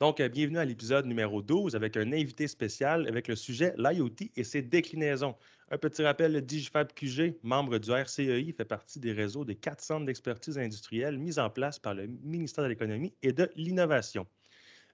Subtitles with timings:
[0.00, 4.30] Donc, euh, bienvenue à l'épisode numéro 12 avec un invité spécial avec le sujet l'IoT
[4.36, 5.34] et ses déclinaisons.
[5.72, 9.80] Un petit rappel, le Digifab QG, membre du RCEI, fait partie des réseaux des quatre
[9.80, 14.24] centres d'expertise industrielle mis en place par le ministère de l'Économie et de l'Innovation.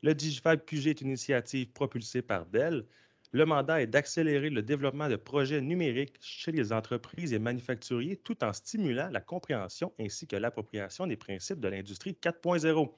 [0.03, 2.87] Le Digifab QG est une initiative propulsée par Dell.
[3.33, 8.43] Le mandat est d'accélérer le développement de projets numériques chez les entreprises et manufacturiers tout
[8.43, 12.91] en stimulant la compréhension ainsi que l'appropriation des principes de l'industrie 4.0.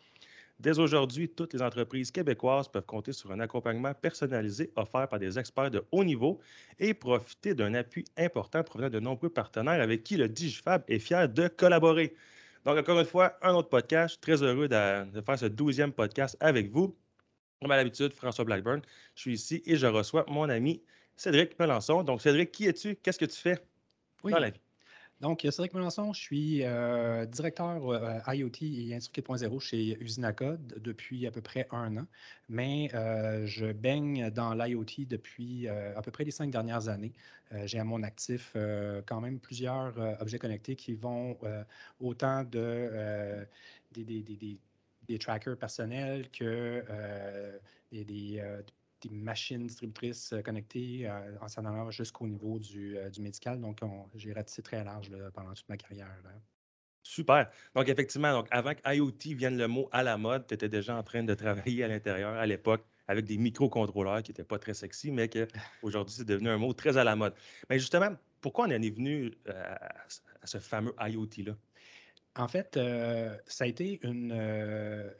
[0.58, 5.38] Dès aujourd'hui, toutes les entreprises québécoises peuvent compter sur un accompagnement personnalisé offert par des
[5.38, 6.40] experts de haut niveau
[6.78, 11.28] et profiter d'un appui important provenant de nombreux partenaires avec qui le Digifab est fier
[11.28, 12.14] de collaborer.
[12.64, 14.18] Donc, encore une fois, un autre podcast.
[14.20, 16.96] Très heureux de, faire ce douzième podcast avec vous.
[17.60, 18.80] Comme à l'habitude, François Blackburn,
[19.14, 20.82] je suis ici et je reçois mon ami
[21.16, 22.02] Cédric Melançon.
[22.02, 22.96] Donc, Cédric, qui es-tu?
[22.96, 23.58] Qu'est-ce que tu fais
[24.24, 24.60] dans la vie?
[25.22, 31.26] Donc, Cédric Melançon, je suis euh, directeur euh, IoT et Industrie 4.0 chez Usinacode depuis
[31.26, 32.06] à peu près un an,
[32.50, 37.14] mais euh, je baigne dans l'IoT depuis à peu près les cinq dernières années.
[37.64, 38.54] J'ai à mon actif
[39.06, 41.38] quand même plusieurs objets connectés qui vont
[42.00, 43.46] autant de
[43.94, 46.84] des, trackers personnels que
[47.92, 48.42] des,
[49.02, 53.60] des machines distributrices euh, connectées euh, en s'en allant jusqu'au niveau du, euh, du, médical.
[53.60, 53.80] Donc,
[54.14, 56.08] j'ai ratissé très large pendant toute ma carrière.
[57.02, 57.50] Super.
[57.74, 60.96] Donc, effectivement, donc, avant que IoT vienne le mot à la mode, tu étais déjà
[60.96, 64.74] en train de travailler à l'intérieur à l'époque avec des microcontrôleurs qui n'étaient pas très
[64.74, 67.34] sexy, mais qu'aujourd'hui, c'est devenu un mot très à la mode.
[67.70, 70.06] Mais justement, pourquoi on en est venu à,
[70.44, 71.56] ce fameux IoT-là?
[72.34, 72.78] En fait,
[73.46, 74.32] ça a été une,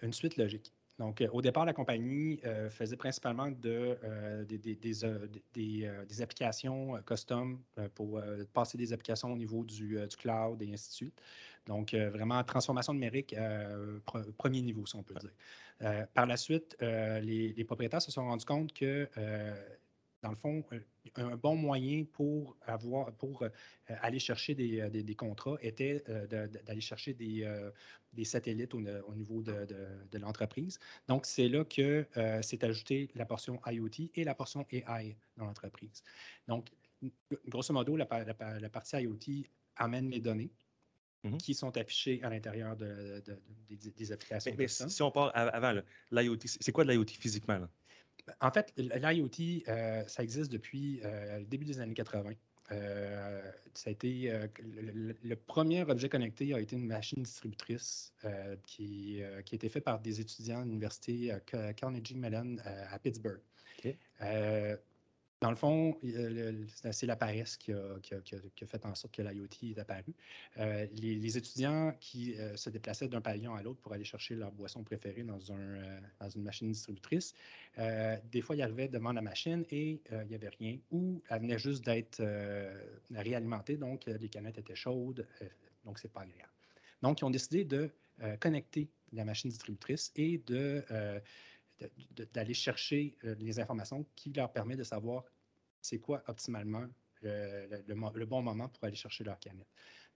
[0.02, 0.75] une suite logique.
[0.98, 3.98] Donc, au départ, la compagnie faisait principalement de,
[4.44, 7.60] des, applications custom
[7.94, 8.20] pour
[8.54, 11.20] passer des applications au niveau du, cloud et ainsi de suite.
[11.66, 13.36] Donc, vraiment, transformation numérique
[14.38, 16.06] premier niveau, si on peut dire.
[16.14, 19.06] par la suite, les, les, propriétaires se sont rendus compte que
[20.26, 20.64] dans le fond,
[21.14, 23.48] un bon moyen pour avoir pour euh,
[23.86, 27.48] aller chercher des, euh, des, contrats était euh, d'aller chercher des,
[28.12, 29.66] des satellites au, niveau de,
[30.10, 30.78] de, l'entreprise.
[31.06, 32.06] Donc, c'est là que
[32.42, 36.02] s'est ajouté la portion IoT et la portion AI dans l'entreprise.
[36.48, 36.68] Donc,
[37.46, 38.08] grosso modo, la,
[38.60, 40.50] la, partie IoT amène les données.
[41.24, 41.38] Mm-hmm.
[41.38, 43.22] qui sont affichées à l'intérieur de,
[43.68, 44.54] des, applications.
[44.56, 45.80] Mais, si on part avant,
[46.12, 47.58] l'IoT, c'est quoi de l'IoT physiquement?
[47.58, 47.68] Là?
[48.40, 52.32] En fait, l'IoT, euh, ça existe depuis euh, le début des années 80.
[52.72, 58.12] Euh, ça a été le, premier objet connecté a été une machine distributrice
[58.66, 61.32] qui, qui, a été faite par des étudiants de l'université
[61.76, 62.56] Carnegie Mellon
[62.90, 63.40] à Pittsburgh.
[65.46, 65.96] Dans le fond,
[66.90, 70.12] c'est la paresse qui a, fait en sorte que l'IoT est apparu.
[70.58, 74.50] Euh, les, étudiants qui euh, se déplaçaient d'un pavillon à l'autre pour aller chercher leur
[74.50, 77.32] boisson préférée dans, un, euh, dans une machine distributrice,
[78.32, 81.60] des fois, ils arrivaient devant la machine et il n'y avait rien, ou elle venait
[81.60, 82.20] juste d'être
[83.14, 85.28] réalimentée, donc les canettes étaient chaudes,
[85.84, 86.50] donc c'est pas agréable.
[87.02, 87.88] Donc, ils ont décidé de
[88.40, 90.42] connecter la machine distributrice et
[92.32, 95.24] d'aller chercher euh, les informations qui leur permettent de savoir
[95.86, 96.86] c'est quoi optimalement
[97.22, 99.68] le, bon moment pour aller chercher leur canette.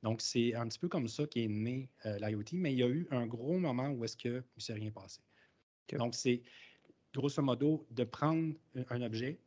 [0.03, 2.89] Donc, c'est un petit peu comme ça qu'est né euh, l'IoT, mais il y a
[2.89, 5.21] eu un gros moment où est-ce qu'il ne s'est rien passé.
[5.93, 6.43] Donc, c'est
[7.13, 8.55] grosso modo de prendre
[8.89, 9.39] un objet,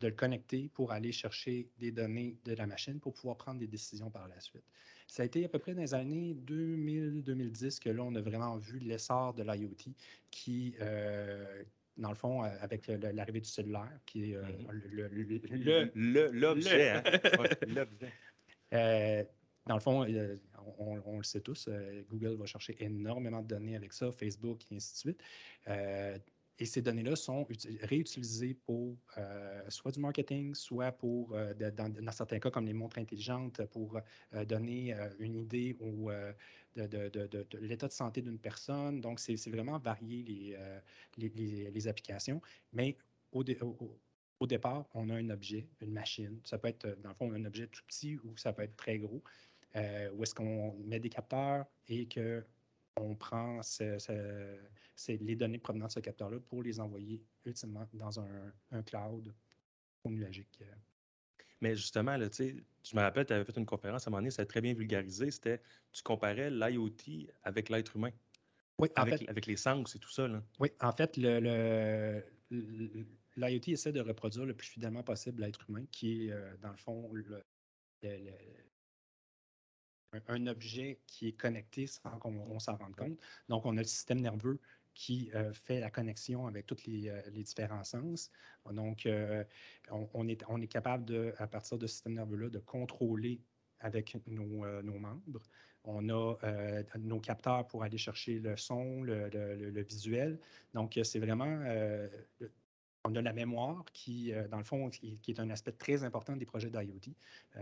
[0.00, 3.68] de le connecter pour aller chercher des données de la machine pour pouvoir prendre des
[3.68, 4.64] décisions par la suite.
[5.06, 8.56] Ça a été à peu près dans les années 2000-2010 que là, on a vraiment
[8.56, 9.92] vu l'essor de l'IoT
[10.30, 11.62] qui, euh,
[11.96, 14.38] dans le fond, euh, avec l'arrivée du cellulaire, qui est
[15.94, 17.02] l'objet.
[19.66, 20.06] dans le fond,
[20.78, 24.76] on, le sait tous, euh, Google va chercher énormément de données avec ça, Facebook et
[24.76, 25.22] ainsi de suite.
[26.62, 27.44] Et ces données-là sont
[27.80, 32.98] réutilisées pour euh, soit du marketing, soit pour, euh, dans, certains cas, comme les montres
[32.98, 33.98] intelligentes, pour
[34.32, 35.76] euh, donner une idée
[36.76, 39.00] de, l'état de santé d'une personne.
[39.00, 40.22] Donc, c'est vraiment varié
[41.18, 42.40] les, les, applications.
[42.72, 42.96] Mais
[43.32, 43.42] au,
[44.38, 46.38] au, départ, on a un objet, une machine.
[46.44, 48.98] Ça peut être, dans le fond, un objet tout petit ou ça peut être très
[49.00, 49.20] gros,
[49.74, 52.44] où est-ce qu'on met des capteurs et que
[52.96, 53.60] on prend
[55.08, 59.34] les données provenant de ce capteur-là pour les envoyer ultimement dans un, cloud
[60.04, 60.62] nuagique.
[61.60, 64.30] Mais justement, là, je me rappelle, tu avais fait une conférence à un moment donné,
[64.30, 65.30] ça a très bien vulgarisé.
[65.30, 65.60] C'était,
[65.92, 68.10] tu comparais l'IoT avec l'être humain.
[68.78, 70.26] Oui, avec, avec les sens et tout ça.
[70.26, 70.42] Là.
[70.58, 72.20] Oui, en fait, le,
[73.36, 76.76] l'IoT essaie de reproduire le plus fidèlement possible l'être humain, qui est, euh, dans le
[76.76, 77.44] fond, le,
[80.28, 83.18] un objet qui est connecté sans qu'on s'en rende compte.
[83.48, 84.60] Donc, on a le système nerveux
[84.94, 88.30] qui fait la connexion avec tous les, différents sens.
[88.70, 89.08] Donc,
[89.90, 93.40] on, est, on est capable, à partir de ce système nerveux-là, de contrôler
[93.82, 95.42] avec nos, membres.
[95.84, 100.38] On a euh, nos capteurs pour aller chercher le son, le, visuel.
[100.74, 101.60] Donc, c'est vraiment.
[101.66, 102.08] Euh,
[103.04, 106.36] on a la mémoire qui, euh, dans le fond, qui, est un aspect très important
[106.36, 107.14] des projets d'IoT.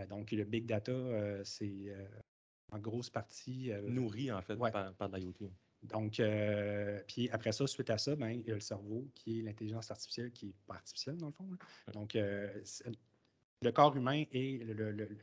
[0.07, 0.93] donc, le big data,
[1.43, 1.95] c'est
[2.71, 3.71] en grosse partie.
[3.87, 5.51] Nourri, en fait, par, par l'IoT.
[5.83, 6.21] Donc,
[7.07, 9.89] puis après ça, suite à ça, ben, il y a le cerveau qui est l'intelligence
[9.91, 11.47] artificielle qui est artificielle dans le fond.
[11.93, 12.15] Donc,
[13.63, 14.63] le corps humain est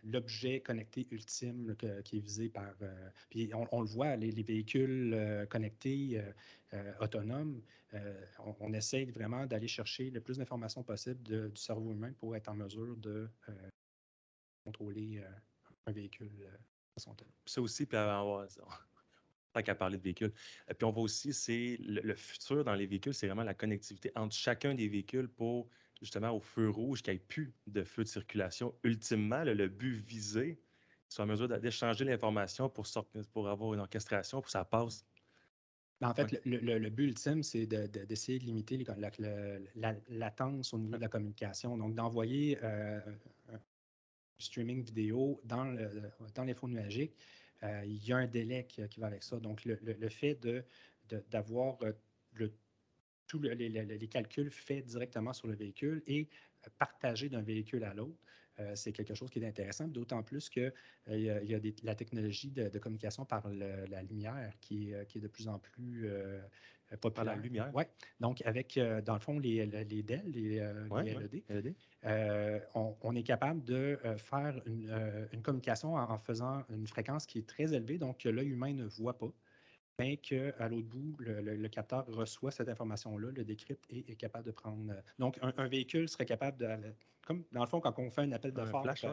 [0.05, 1.75] l'objet connecté ultime
[2.05, 2.73] qui est visé par.
[2.83, 6.23] Euh, puis on, le voit, les, véhicules euh, connectés
[6.73, 7.61] euh, autonomes,
[8.61, 12.55] on, essaie vraiment d'aller chercher le plus d'informations possible du cerveau humain pour être en
[12.55, 13.29] mesure de
[14.63, 15.23] contrôler
[15.87, 16.47] un véhicule
[17.47, 17.99] Ça aussi, puis
[19.53, 20.33] tant qu'à parler de véhicules.
[20.67, 24.35] Puis on voit aussi, c'est le, futur dans les véhicules, c'est vraiment la connectivité entre
[24.35, 25.69] chacun des véhicules pour
[26.01, 28.75] justement au feu rouge, qu'il n'y ait plus de feu de circulation.
[28.85, 30.61] Ultimement, le, but visé,
[31.09, 32.87] soit en mesure d'échanger l'information pour,
[33.33, 35.05] pour avoir une orchestration, pour que ça passe.
[36.01, 38.85] Ben, en fait, le, but ultime, c'est d'essayer de, limiter
[39.75, 41.77] la, latence au niveau de la communication.
[41.77, 43.01] Donc, d'envoyer euh,
[44.39, 45.91] streaming vidéo dans, le,
[46.35, 47.17] dans les fonds nuagiques,
[47.63, 49.39] euh, il y a un délai qui, va avec ça.
[49.39, 50.39] Donc, le, fait
[51.31, 51.93] d'avoir euh,
[52.35, 52.53] le
[53.27, 56.29] tous les, calculs faits directement sur le véhicule et
[56.67, 58.19] euh, partagés d'un véhicule à l'autre.
[58.61, 60.73] Euh, c'est quelque chose qui est intéressant, d'autant plus qu'il
[61.09, 65.59] euh, y a, la technologie de, communication par la lumière qui, est de plus en
[65.59, 66.09] plus
[67.01, 67.13] populaire.
[67.15, 67.71] Par la lumière?
[67.75, 67.85] Oui.
[68.21, 70.61] Donc, avec, dans le fond, les, les DEL, les,
[71.49, 71.75] LED,
[72.05, 77.49] e on, est capable de faire une, communication en, en, faisant une fréquence qui est
[77.49, 79.33] très élevée, donc que l'œil humain ne voit pas
[79.99, 84.51] bien qu'à l'autre bout, le, capteur reçoit cette information-là, le décrypte et est capable de
[84.53, 84.93] prendre.
[84.93, 86.69] Euh, donc, un, véhicule serait capable de.
[87.27, 89.05] Comme dans le fond, quand on fait un appel de flash,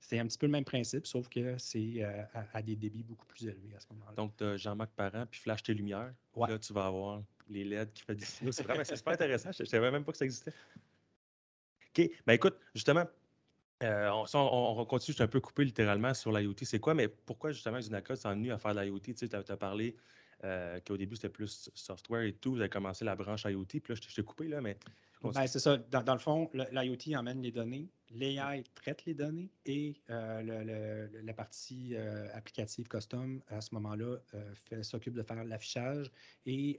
[0.00, 2.22] c'est un petit peu le même principe, sauf que c'est euh,
[2.52, 4.12] à, des débits beaucoup plus élevés à ce moment-là.
[4.14, 6.12] Donc, Jean-Marc Parent, puis flash tes lumières.
[6.36, 8.52] Là, tu vas avoir les LED qui font des signaux.
[8.52, 9.50] C'est vraiment super intéressant.
[9.52, 10.52] Je ne savais même pas que ça existait.
[11.98, 12.08] OK.
[12.26, 13.04] Ben écoute, justement,
[13.82, 16.54] euh, on, on, continue, je suis un peu coupé littéralement sur l'IoT.
[16.62, 19.00] C'est quoi, mais pourquoi justement Zunaka s'est venu à faire de l'IoT?
[19.00, 19.96] Tu sais, as parlé
[20.44, 22.52] euh, qu'au début, c'était plus software et tout.
[22.52, 24.76] Vous avez commencé la branche IoT, puis là, je t'ai coupé, là, mais...
[25.22, 25.78] Ben, c'est ça.
[25.78, 31.96] Dans, le fond, l'IoT emmène les données, l'AI traite les données et euh, la partie
[31.96, 34.18] euh, applicative custom, à ce moment-là,
[34.82, 36.12] s'occupe de faire l'affichage
[36.44, 36.78] et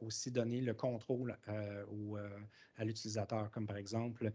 [0.00, 4.32] aussi donner le contrôle à l'utilisateur, comme par exemple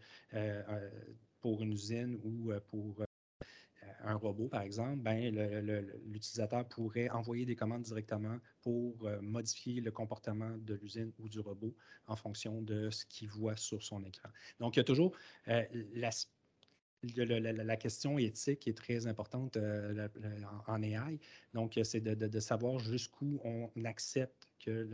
[1.42, 3.04] pour une usine ou pour
[4.04, 5.34] un robot, par exemple, ben,
[6.06, 11.40] l'utilisateur pourrait envoyer des commandes directement pour euh, modifier le comportement de l'usine ou du
[11.40, 11.76] robot
[12.08, 14.30] en fonction de ce qu'il voit sur son écran.
[14.60, 15.16] Donc, il y a toujours
[15.48, 15.64] euh,
[15.94, 20.08] la, question éthique est très importante euh,
[20.68, 21.20] en, AI.
[21.54, 24.88] Donc, c'est de, savoir jusqu'où on accepte que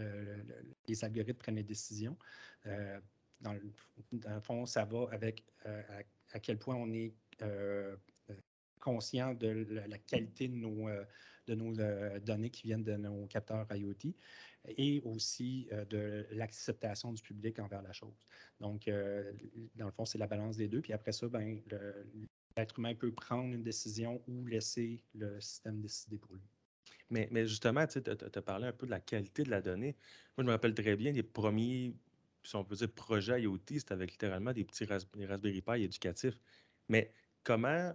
[0.88, 2.18] les algorithmes prennent les décisions.
[3.42, 7.14] Dans le, fond, ça va avec à, quel point on est
[8.88, 11.04] conscient de la, qualité de nos, euh,
[11.48, 14.14] de nos euh, données qui viennent de nos capteurs IoT
[14.78, 18.16] et aussi euh, de l'acceptation du public envers la chose.
[18.62, 18.90] Donc,
[19.76, 20.82] dans le fond, c'est la balance des deux.
[20.82, 21.62] Puis après ça, ben,
[22.56, 26.48] l'être humain peut prendre une décision ou laisser le système décider pour lui.
[27.10, 29.96] Mais, justement, tu as, parlé un peu de la qualité de la donnée.
[30.38, 31.94] Moi, je me rappelle très bien des premiers,
[32.44, 36.40] si on peut dire, projets IoT, c'était avec littéralement des petits Raspberry Pi éducatifs.
[36.90, 37.12] Mais
[37.44, 37.94] comment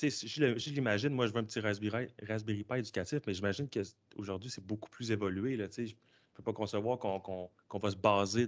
[0.00, 4.64] je, l'imagine, moi, je veux un petit Raspberry, Raspberry Pi éducatif, mais j'imagine qu'aujourd'hui, c'est
[4.64, 5.56] beaucoup plus évolué.
[5.56, 5.88] Là, je ne
[6.34, 8.46] peux pas concevoir qu'on va se baser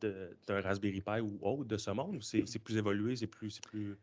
[0.00, 2.22] d'un Raspberry Pi ou autre de ce monde.
[2.22, 3.96] C'est plus évolué, c'est plus, plus,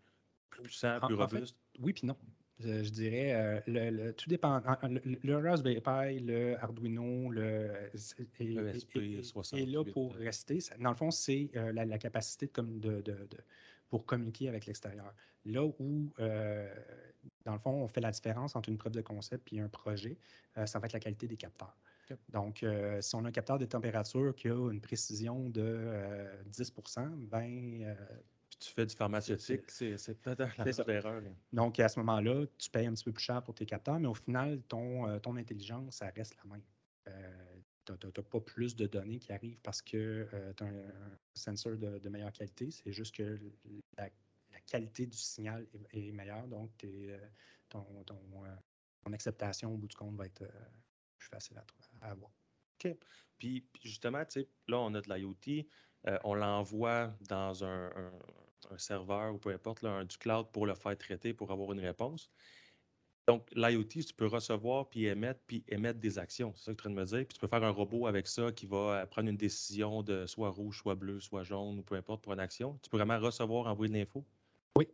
[0.49, 1.55] plus puissant, plus robuste?
[1.79, 2.15] oui, puis non.
[2.59, 4.59] Je, dirais, euh, le, tout dépend.
[5.23, 7.69] Le, Raspberry Pi, le Arduino, le,
[8.39, 10.57] est, là pour rester.
[10.79, 13.03] Dans le fond, c'est euh, la, capacité comme de,
[13.89, 15.13] pour communiquer avec l'extérieur.
[15.45, 16.73] Là où, euh,
[17.45, 20.17] dans le fond, on fait la différence entre une preuve de concept et un projet,
[20.57, 21.77] euh, ça va être la qualité des capteurs.
[22.29, 26.73] Donc, euh, si on a un capteur de température qui a une précision de 10
[27.29, 27.95] ben
[28.59, 31.21] tu fais du pharmaceutique, c'est peut-être l'erreur.
[31.51, 34.07] Donc, à ce moment-là, tu payes un petit peu plus cher pour tes capteurs, mais
[34.07, 36.63] au final, ton, ton intelligence, ça reste la même
[37.93, 42.09] n'as pas plus de données qui arrivent parce que euh, tu as un, sensor de,
[42.09, 42.71] meilleure qualité.
[42.71, 43.39] C'est juste que
[43.97, 44.09] la,
[44.65, 47.17] qualité du signal est, meilleure, donc euh,
[47.75, 50.43] euh, ton, acceptation au bout du compte va être
[51.17, 51.57] plus facile
[52.01, 52.31] à, avoir.
[52.83, 52.97] OK.
[53.37, 55.65] Puis, justement, tu là, on a de l'IoT,
[56.07, 57.91] euh, on l'envoie dans un,
[58.77, 61.79] serveur ou peu importe, là, un, du cloud pour le faire traiter, pour avoir une
[61.79, 62.29] réponse.
[63.27, 66.53] Donc, l'IoT, tu peux recevoir, puis émettre, puis émettre des actions.
[66.55, 67.27] C'est ça que tu es en train de me dire.
[67.27, 70.25] Puis tu peux faire un robot avec ça qui va euh, prendre une décision de
[70.25, 72.79] soit rouge, soit bleu, soit jaune, ou peu importe pour une action.
[72.81, 74.25] Tu peux vraiment recevoir, envoyer de l'info?
[74.77, 74.87] Oui.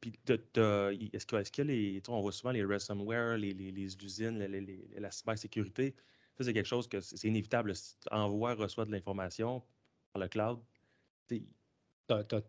[0.00, 2.02] Puis, est-ce que, est que les.
[2.08, 4.38] On voit souvent les ransomware, les, les, les usines,
[4.96, 5.94] la cybersécurité.
[6.36, 7.76] Ça, c'est quelque chose que c'est inévitable.
[7.76, 9.62] Si tu envoies, reçois de l'information
[10.12, 10.58] par le cloud,
[11.28, 11.42] tu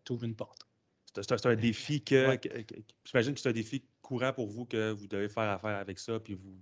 [0.10, 0.68] ouvres une porte.
[1.22, 2.40] C'est un défi que,
[3.06, 6.20] j'imagine que c'est un défi courant pour vous que vous devez faire affaire avec ça,
[6.20, 6.58] puis vous,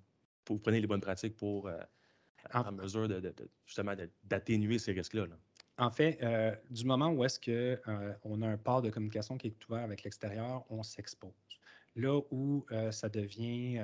[0.47, 1.77] vous prenez les bonnes pratiques pour euh,
[2.53, 3.33] en, mesure de,
[3.65, 5.27] justement d'atténuer ces risques-là.
[5.77, 7.51] En fait, euh, du moment où est-ce qu'on
[7.91, 11.31] euh, a un port de communication qui est ouvert avec l'extérieur, on s'expose.
[11.95, 13.79] Là où ça devient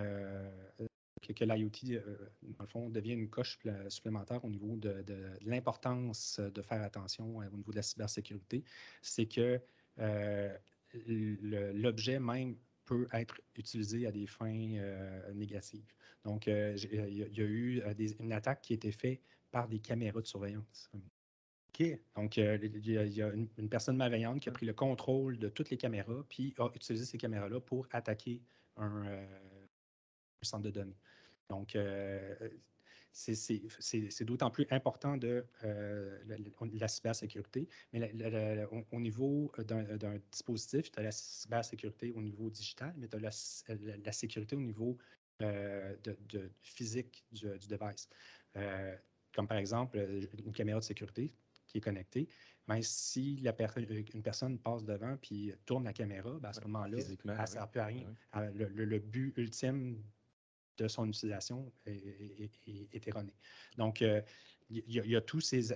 [1.22, 2.02] que, l'IoT,
[2.42, 5.06] dans le fond, devient une coche supplémentaire au niveau de
[5.46, 8.66] l'importance de faire attention au niveau de la cybersécurité,
[9.02, 9.62] c'est que
[10.00, 10.58] euh,
[11.74, 12.56] l'objet même
[12.92, 15.94] peut être utilisé à des fins euh, négatives.
[16.26, 17.82] Donc, euh, il y, a eu
[18.20, 20.92] une attaque qui a été faite par des caméras de surveillance.
[20.94, 21.88] OK.
[22.18, 25.78] Donc, il y a, une, personne malveillante qui a pris le contrôle de toutes les
[25.78, 28.42] caméras, puis a utilisé ces caméras-là pour attaquer
[28.76, 29.06] un,
[30.42, 30.98] centre de données.
[31.50, 31.78] Donc,
[33.14, 37.68] c'est d'autant plus important de euh, la, cybersécurité.
[37.92, 38.14] Mais
[38.92, 44.12] au, niveau d'un dispositif, tu as la cybersécurité au niveau digital, mais tu as la,
[44.12, 44.98] sécurité au niveau
[45.42, 48.08] euh, de, physique du, device.
[48.56, 48.96] Euh,
[49.34, 49.98] comme par exemple,
[50.46, 51.34] une caméra de sécurité
[51.68, 52.28] qui est connectée.
[52.68, 53.54] Mais si la
[54.14, 57.70] une personne passe devant puis tourne la caméra, ben, à ce moment-là, elle ne sert
[57.70, 58.16] plus à rien.
[58.54, 60.02] Le, le, but ultime
[60.78, 63.36] de son utilisation est, erronée.
[63.78, 64.22] Donc, euh,
[64.70, 65.72] il y, a tous ces,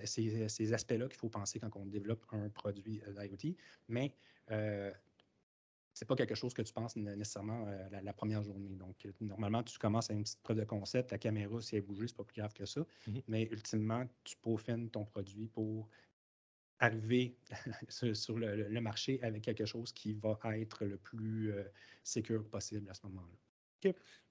[0.73, 3.55] aspects-là qu'il faut penser quand on développe un produit euh, d'IoT,
[3.89, 4.13] mais
[4.51, 4.89] euh,
[5.93, 8.75] ce n'est pas quelque chose que tu penses nécessairement la, première journée.
[8.75, 12.05] Donc, normalement, tu commences à une petite preuve de concept, la caméra, si elle bouge,
[12.07, 13.23] c'est pas plus grave que ça, mm-hmm.
[13.27, 15.89] mais ultimement, tu peaufines ton produit pour
[16.79, 17.37] arriver
[17.89, 21.53] sur, le, marché avec quelque chose qui va être le plus
[22.03, 23.37] sécur possible à ce moment-là.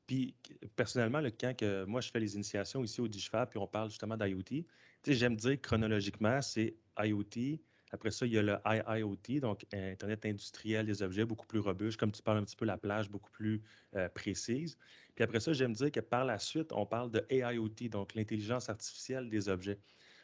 [0.06, 0.34] Puis
[0.76, 3.90] personnellement, le, quand que moi je fais les initiations ici au DigiFab, puis on parle
[3.90, 4.64] justement d'IoT,
[5.06, 7.60] j'aime dire chronologiquement, c'est IoT.
[7.90, 11.96] Après ça, il y a le IIoT, donc Internet industriel des objets, beaucoup plus robuste,
[11.98, 13.62] comme tu parles un petit peu la plage, beaucoup plus
[13.94, 14.76] euh, précise.
[15.14, 18.68] Puis après ça, j'aime dire que par la suite, on parle de AIoT, donc l'intelligence
[18.68, 19.78] artificielle des objets.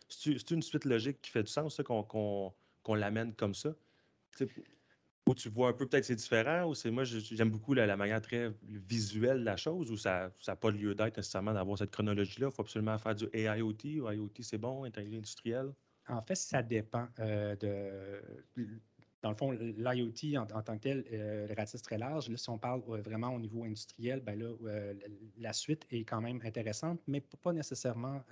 [0.09, 2.55] C'est une suite logique qui fait du sens, qu'on
[2.95, 3.77] l'amène comme ça?
[5.31, 8.21] Où tu vois un peu peut-être c'est différent, ou c'est moi j'aime beaucoup la, manière
[8.21, 12.49] très visuelle de la chose, où ça n'a pas lieu d'être nécessairement d'avoir cette chronologie-là.
[12.51, 15.73] Il faut absolument faire du AIoT, ou IoT c'est bon, intelligence industrielle.
[16.09, 18.65] En fait, ça dépend euh, de.
[19.23, 22.31] Dans le fond, l'IoT en, tant que tel, euh, ratisse très large.
[22.31, 24.49] Là, si on parle euh, vraiment au niveau industriel, ben là,
[25.39, 28.23] la suite est quand même intéressante, mais pas nécessairement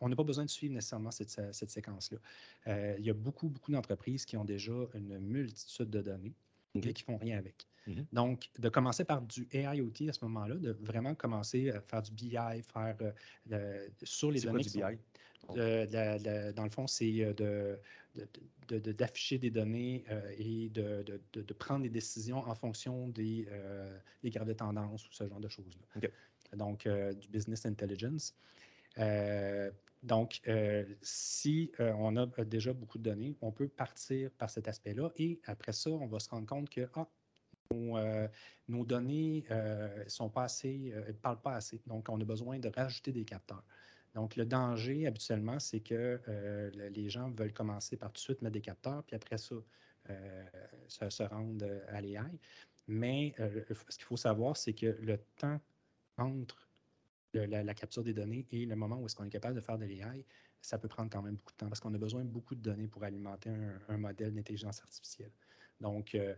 [0.00, 2.18] on n'a pas besoin de suivre nécessairement cette, séquence-là.
[2.66, 6.34] Euh, il y a beaucoup, beaucoup d'entreprises qui ont déjà une multitude de données
[6.74, 7.66] et qui ne font rien avec.
[7.86, 8.06] Mm-hmm.
[8.12, 12.12] Donc, de commencer par du AIoT à ce moment-là, de vraiment commencer à faire du
[12.12, 12.96] BI, faire
[13.52, 14.64] euh, sur les données.
[14.64, 16.54] Quoi, du BI?
[16.54, 17.34] dans le fond, c'est
[18.68, 23.46] d'afficher des données euh, et de, prendre des décisions en fonction des,
[24.22, 26.08] des de tendance ou ce genre de choses-là.
[26.56, 28.34] Donc, du business intelligence.
[28.98, 29.70] Euh,
[30.02, 34.68] donc, euh, si euh, on a déjà beaucoup de données, on peut partir par cet
[34.68, 37.08] aspect-là et après ça, on va se rendre compte que ah,
[38.68, 41.80] nos, données ne sont pas assez, parlent pas assez.
[41.86, 43.64] Donc, on a besoin de rajouter des capteurs.
[44.14, 46.20] Donc, le danger, habituellement, c'est que
[46.74, 49.56] les gens veulent commencer par tout de suite mettre des capteurs, puis après ça,
[50.86, 52.38] se, se rendre à l'AI.
[52.86, 55.58] Mais ce qu'il faut savoir, c'est que le temps
[56.18, 56.63] entre
[57.38, 59.84] la, capture des données et le moment où est-ce qu'on est capable de faire de
[59.84, 60.24] l'AI,
[60.60, 62.60] ça peut prendre quand même beaucoup de temps parce qu'on a besoin de beaucoup de
[62.60, 63.50] données pour alimenter
[63.88, 65.32] un, modèle d'intelligence artificielle.
[65.80, 66.34] Donc, euh,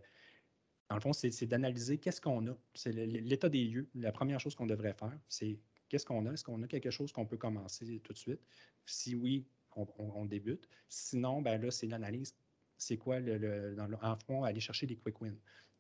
[0.88, 2.56] dans le fond, c'est d'analyser qu'est-ce qu'on a.
[2.74, 3.88] C'est l'état des lieux.
[3.94, 6.32] La première chose qu'on devrait faire, c'est qu'est-ce qu'on a?
[6.32, 8.40] Est-ce qu'on a quelque chose qu'on peut commencer tout de suite?
[8.84, 10.68] Si oui, on, débute.
[10.88, 12.34] Sinon, ben là, c'est l'analyse.
[12.78, 15.38] C'est quoi, le, dans le, en fond, aller chercher des quick wins.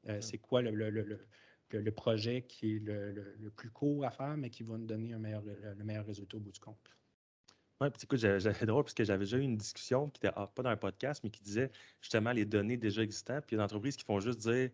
[0.08, 1.26] Euh, c'est quoi le,
[1.70, 5.84] le, projet qui est le, plus court à faire, mais qui va nous donner le,
[5.84, 6.96] meilleur résultat au bout du compte.
[7.80, 10.46] Oui, puis écoute, j'avais drôle parce que j'avais déjà eu une discussion qui était ah,
[10.46, 11.70] pas dans un podcast, mais qui disait
[12.00, 14.70] justement les données déjà existantes, puis il y a des entreprises qui font juste dire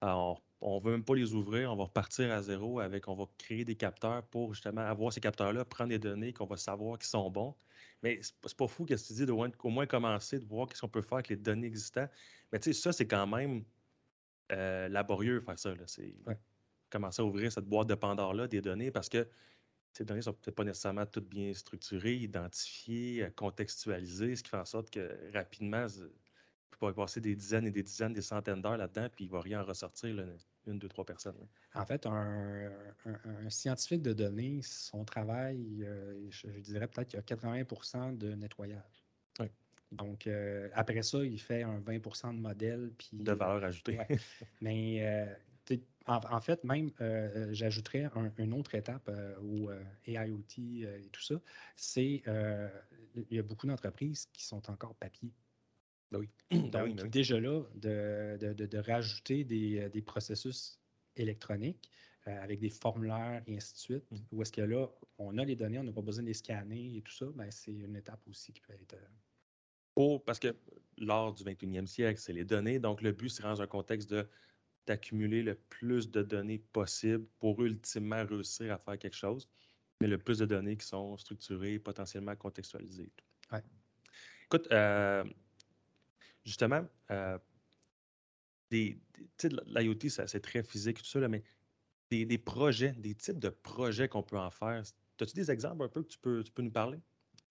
[0.00, 3.14] ah, on ne veut même pas les ouvrir, on va repartir à zéro avec, on
[3.14, 6.98] va créer des capteurs pour justement avoir ces capteurs-là, prendre des données qu'on va savoir
[6.98, 7.54] qui sont bons.
[8.02, 10.80] Mais c'est pas fou qu'est-ce que tu dis, de au moins commencer, de voir qu'est-ce
[10.82, 12.10] qu'on peut faire avec les données existantes.
[12.52, 13.64] Mais tu sais, ça, c'est quand même
[14.52, 15.74] euh, laborieux faire ça.
[15.86, 16.14] C'est
[16.90, 19.28] commencer à ouvrir cette boîte de Pandore-là des données parce que
[19.92, 24.56] ces données ne sont peut-être pas nécessairement toutes bien structurées, identifiées, contextualisées, ce qui fait
[24.56, 28.76] en sorte que rapidement, tu pourrais passer des dizaines et des dizaines, des centaines d'heures
[28.76, 30.16] là-dedans, puis il ne va rien en ressortir,
[30.66, 31.36] une, deux, trois personnes.
[31.74, 32.70] En fait, un,
[33.48, 39.03] scientifique de données, son travail, euh, je, dirais peut-être qu'il y a 80% de nettoyage.
[39.94, 42.92] Donc, euh, après ça, il fait un 20% de modèle.
[42.98, 43.98] Puis, de valeur ajoutée.
[44.60, 46.90] Mais euh, en, fait, même,
[47.52, 49.10] j'ajouterais une autre étape
[49.42, 49.70] au
[50.06, 51.36] AIoT et tout ça,
[51.76, 52.22] c'est
[53.14, 55.30] il y a beaucoup d'entreprises qui sont encore papier.
[56.10, 56.28] Ben oui.
[56.50, 60.78] Ben Donc, ben déjà là, de, rajouter des, des, processus
[61.16, 61.90] électroniques
[62.26, 64.16] euh, avec des formulaires et ainsi de suite, mm.
[64.32, 66.96] où est-ce que là, on a les données, on n'a pas besoin de les scanner
[66.96, 68.96] et tout ça, ben, c'est une étape aussi qui peut être.
[69.94, 70.56] Pour, parce que
[70.98, 72.78] lors du 21e siècle, c'est les données.
[72.78, 74.28] Donc, le but, c'est dans un contexte de
[74.86, 79.48] d'accumuler le plus de données possible pour ultimement réussir à faire quelque chose,
[80.00, 83.10] mais le plus de données qui sont structurées, potentiellement contextualisées.
[83.50, 83.62] Ouais.
[84.44, 85.24] Écoute, euh,
[86.44, 87.38] justement, euh,
[88.70, 91.42] l'IoT, c'est très physique, tout ça, mais
[92.10, 94.82] des, projets, des types de projets qu'on peut en faire.
[95.20, 97.00] As-tu des exemples un peu que tu peux, tu peux nous parler?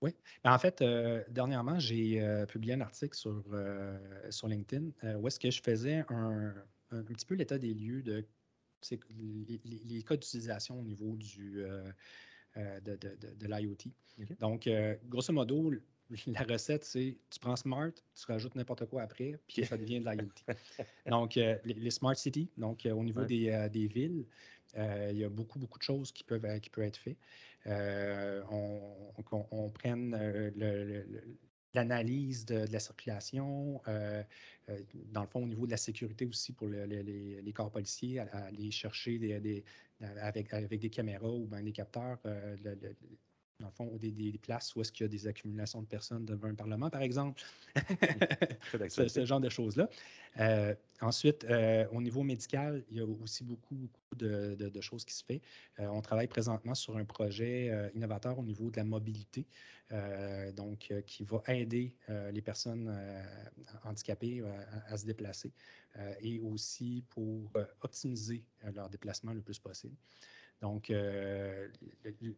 [0.04, 0.14] Oui.
[0.44, 3.42] Ben, en fait, euh, dernièrement, j'ai euh, publié un article sur,
[4.30, 6.54] sur LinkedIn où est-ce que je faisais un,
[6.92, 8.26] un, petit peu l'état des lieux de
[9.10, 11.64] les, les, cas d'utilisation au niveau du,
[12.58, 13.78] de, de, de, l'IoT.
[14.42, 14.70] Donc,
[15.06, 15.72] grosso modo,
[16.28, 20.10] la recette, c'est tu prends Smart, tu rajoutes n'importe quoi après, puis ça devient de
[20.10, 20.56] l'IoT.
[21.08, 24.26] donc, euh, les, Smart Cities, donc euh, au niveau des, euh, des, villes,
[24.76, 27.18] il y a beaucoup, beaucoup de choses qui peuvent, qui peuvent être faites.
[27.66, 28.80] on,
[29.52, 30.16] on, prenne
[31.74, 37.54] l'analyse de, la circulation, dans le fond, au niveau de la sécurité aussi pour les,
[37.54, 39.64] corps policiers, aller chercher des,
[40.02, 42.18] avec, avec, des caméras ou bien des capteurs,
[43.60, 46.26] dans le fond, des, des places où est-ce qu'il y a des accumulations de personnes
[46.26, 47.42] devant un Parlement, par exemple.
[48.90, 49.90] ce, ce, genre de choses-là.
[50.40, 55.06] Euh, ensuite, euh, au niveau médical, il y a aussi beaucoup, beaucoup de, de, choses
[55.06, 55.40] qui se font.
[55.80, 59.46] Euh, on travaille présentement sur un projet innovateur au niveau de la mobilité,
[60.56, 61.96] donc qui va aider
[62.32, 62.94] les personnes
[63.84, 64.42] handicapées
[64.88, 65.52] à, se déplacer
[66.22, 69.96] et aussi pour optimiser leur déplacement le plus possible.
[70.62, 71.68] Donc, euh,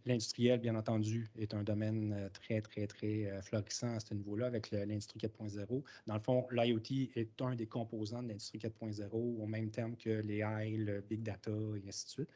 [0.05, 4.47] l'industriel, bien entendu, est un domaine euh, très, très, très euh, florissant à ce niveau-là
[4.47, 5.83] avec l'industrie 4.0.
[6.07, 10.09] Dans le fond, l'IoT est un des composants de l'industrie 4.0 au même terme que
[10.09, 12.29] l'AI, le big data et ainsi de suite.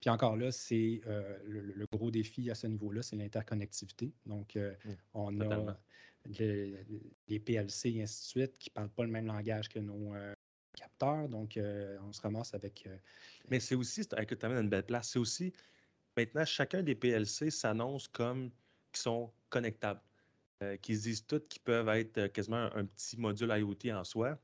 [0.00, 1.00] puis encore là, c'est
[1.44, 4.12] le, gros défi à ce niveau-là, c'est l'interconnectivité.
[4.26, 5.78] Donc, mmh, on a
[6.26, 10.12] les PLC et ainsi de suite qui ne parlent pas le même langage que nos
[10.78, 11.28] capteurs.
[11.28, 12.88] Donc, on se ramasse avec
[13.50, 15.52] mais c'est aussi, que tu amènes une belle place, c'est aussi,
[16.16, 18.50] maintenant, chacun des PLC s'annonce comme
[18.92, 20.00] qui sont connectables,
[20.62, 24.04] euh, qui se disent toutes qu'ils peuvent être euh, quasiment un, petit module IoT en
[24.04, 24.38] soi.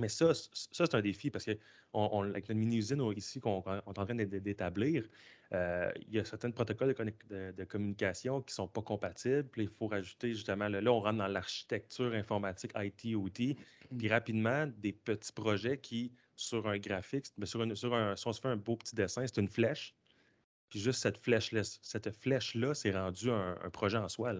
[0.00, 1.58] Mais ça, ça c'est un défi parce que
[1.92, 5.08] on, avec la mini-usine ici qu'on est en train d'établir,
[5.54, 9.48] euh, il y a certains protocoles de, communication qui ne sont pas compatibles.
[9.56, 13.56] il faut rajouter justement, là, on rentre dans l'architecture informatique IT, OT,
[13.90, 13.96] mmh.
[13.96, 18.32] puis rapidement, des petits projets qui sur un graphique, mais sur, sur un, si on
[18.32, 19.94] se fait un beau petit dessin, c'est une flèche.
[20.68, 24.34] Puis juste cette flèche-là, cette flèche-là, c'est rendu un, projet en soi.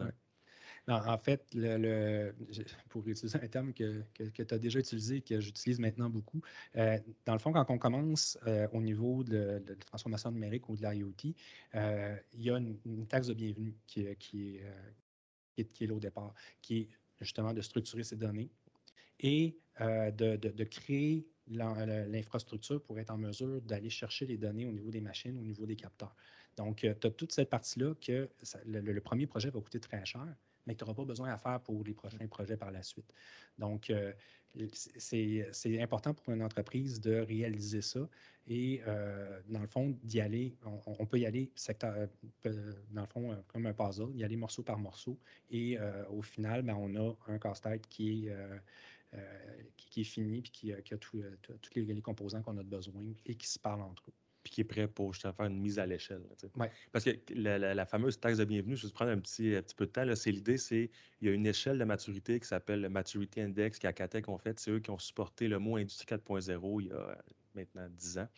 [0.89, 1.45] En fait,
[2.89, 6.41] pour utiliser un terme que, tu as déjà utilisé et que j'utilise maintenant beaucoup,
[6.77, 10.77] euh, dans le fond, quand on commence euh, au niveau de, la transformation numérique ou
[10.77, 11.35] de l'IoT,
[11.75, 14.61] euh, il y a une, taxe de bienvenue qui, qui,
[15.57, 16.89] est, qui est là au départ, qui est
[17.21, 18.51] justement de structurer ces données
[19.21, 24.91] et de, de, créer l'infrastructure pour être en mesure d'aller chercher les données au niveau
[24.91, 26.15] des machines, au niveau des capteurs.
[26.57, 28.29] Donc, tu as toute cette partie-là que
[28.67, 30.27] le, premier projet va coûter très cher,
[30.69, 33.13] mais que tu n'auras pas besoin à faire pour les prochains projets par la suite.
[33.59, 34.13] Donc, euh,
[34.77, 38.07] c'est important pour une entreprise de réaliser ça
[38.47, 40.57] et, euh, dans le fond, d'y aller.
[40.87, 42.09] On, peut y aller secteur,
[42.91, 45.19] dans le fond, comme un puzzle, y aller morceau par morceau.
[45.51, 45.79] Et
[46.11, 48.33] au final, ben, on a un casse-tête qui est
[49.77, 51.23] qui, est fini, puis qui, a, tous
[51.75, 54.15] les, composants qu'on a besoin et qui se parlent entre eux.
[54.49, 56.23] Puis qui est prêt pour justement faire une mise à l'échelle.
[56.93, 59.91] Parce que la, fameuse taxe de bienvenue, je vais prendre un petit, petit peu de
[59.91, 60.05] temps.
[60.15, 63.79] C'est l'idée, c'est il y a une échelle de maturité qui s'appelle le Maturity Index
[63.79, 64.59] qu'Acatec ont fait.
[64.59, 67.19] C'est eux qui ont supporté le mot Industrie 4.0 il y a
[67.55, 68.29] maintenant 10 ans.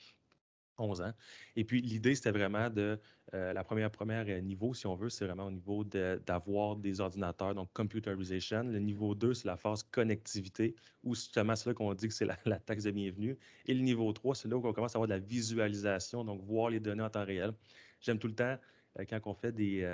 [0.78, 1.12] 11 ans.
[1.56, 2.98] Et puis, l'idée, c'était vraiment de,
[3.32, 7.00] euh, la première, première euh, niveau, si on veut, c'est vraiment au niveau d'avoir des
[7.00, 8.64] ordinateurs, donc computerization.
[8.64, 12.24] Le niveau 2, c'est la phase connectivité, où justement, c'est là qu'on dit que c'est
[12.24, 12.34] la,
[12.66, 13.38] taxe de bienvenue.
[13.66, 16.42] Et le niveau 3, c'est là où on commence à avoir de la visualisation, donc
[16.42, 17.52] voir les données en temps réel.
[18.00, 18.58] J'aime tout le temps,
[18.98, 19.84] euh, quand on fait des,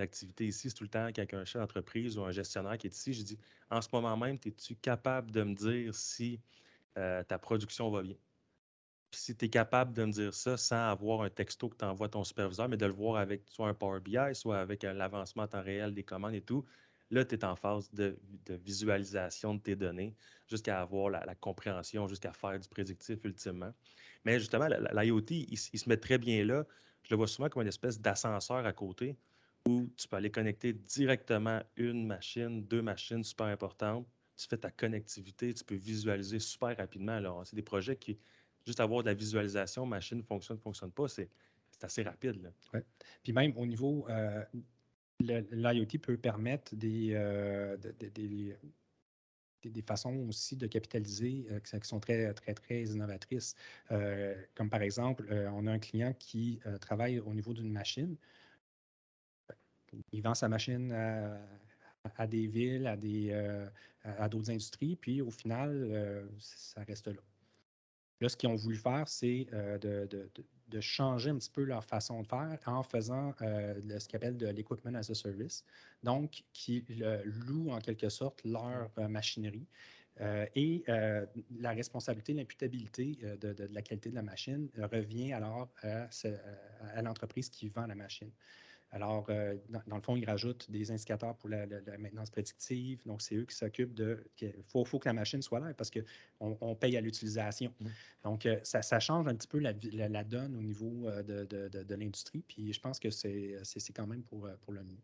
[0.00, 2.94] activités ici, c'est tout le temps quand un chef d'entreprise ou un gestionnaire qui est
[2.94, 6.40] ici, je dis, en ce moment même, es-tu capable de me dire si
[6.94, 8.16] ta production va bien?
[9.10, 12.06] Si tu es capable de me dire ça sans avoir un texto que tu envoies
[12.06, 15.44] à ton superviseur, mais de le voir avec soit un Power BI, soit avec l'avancement
[15.44, 16.64] en temps réel des commandes et tout,
[17.10, 18.18] là, tu es en phase de,
[18.64, 20.14] visualisation de tes données
[20.46, 23.72] jusqu'à avoir la, compréhension, jusqu'à faire du prédictif ultimement.
[24.24, 26.66] Mais justement, l'IoT, il, se met très bien là.
[27.02, 29.16] Je le vois souvent comme une espèce d'ascenseur à côté
[29.66, 34.06] où tu peux aller connecter directement une machine, deux machines super importantes.
[34.36, 37.44] Tu fais ta connectivité, tu peux visualiser super rapidement.
[37.44, 38.18] C'est des projets qui,
[38.68, 41.30] juste avoir de la visualisation, machine fonctionne, ne fonctionne pas, c'est
[41.80, 42.52] assez rapide.
[42.74, 42.84] Ouais.
[43.22, 44.44] Puis même au niveau, euh,
[45.20, 48.56] l'IoT peut permettre des, euh, des,
[49.70, 53.54] des, façons aussi de capitaliser euh, qui sont très, très, très innovatrices.
[54.54, 58.16] comme par exemple, on a un client qui travaille au niveau d'une machine.
[60.12, 60.92] Il vend sa machine
[62.16, 63.32] à, des villes, à des
[64.04, 67.22] à d'autres industries, puis au final, ça reste là.
[68.20, 72.20] Là, ce qu'ils ont voulu faire, c'est euh, de, changer un petit peu leur façon
[72.22, 75.64] de faire en faisant euh, ce qu'ils appellent de l'equipment as a service,
[76.02, 76.84] donc qui
[77.24, 79.66] louent en quelque sorte leur euh, machinerie.
[80.56, 80.82] et
[81.60, 87.86] la responsabilité, l'imputabilité de, la qualité de la machine revient alors à l'entreprise qui vend
[87.86, 88.32] la machine.
[88.90, 91.66] Alors, euh, dans, le fond, ils rajoutent des indicateurs pour la,
[91.98, 93.02] maintenance prédictive.
[93.04, 94.24] Donc, c'est eux qui s'occupent de.
[94.40, 97.72] Il faut, faut, que la machine soit là parce qu'on on paye à l'utilisation.
[97.80, 97.86] Mmh.
[98.24, 101.44] Donc, euh, ça, ça, change un petit peu la, la donne au niveau euh, de,
[101.44, 102.42] de, de, l'industrie.
[102.48, 103.60] Puis, je pense que c'est
[103.94, 105.00] quand même pour, pour le mieux.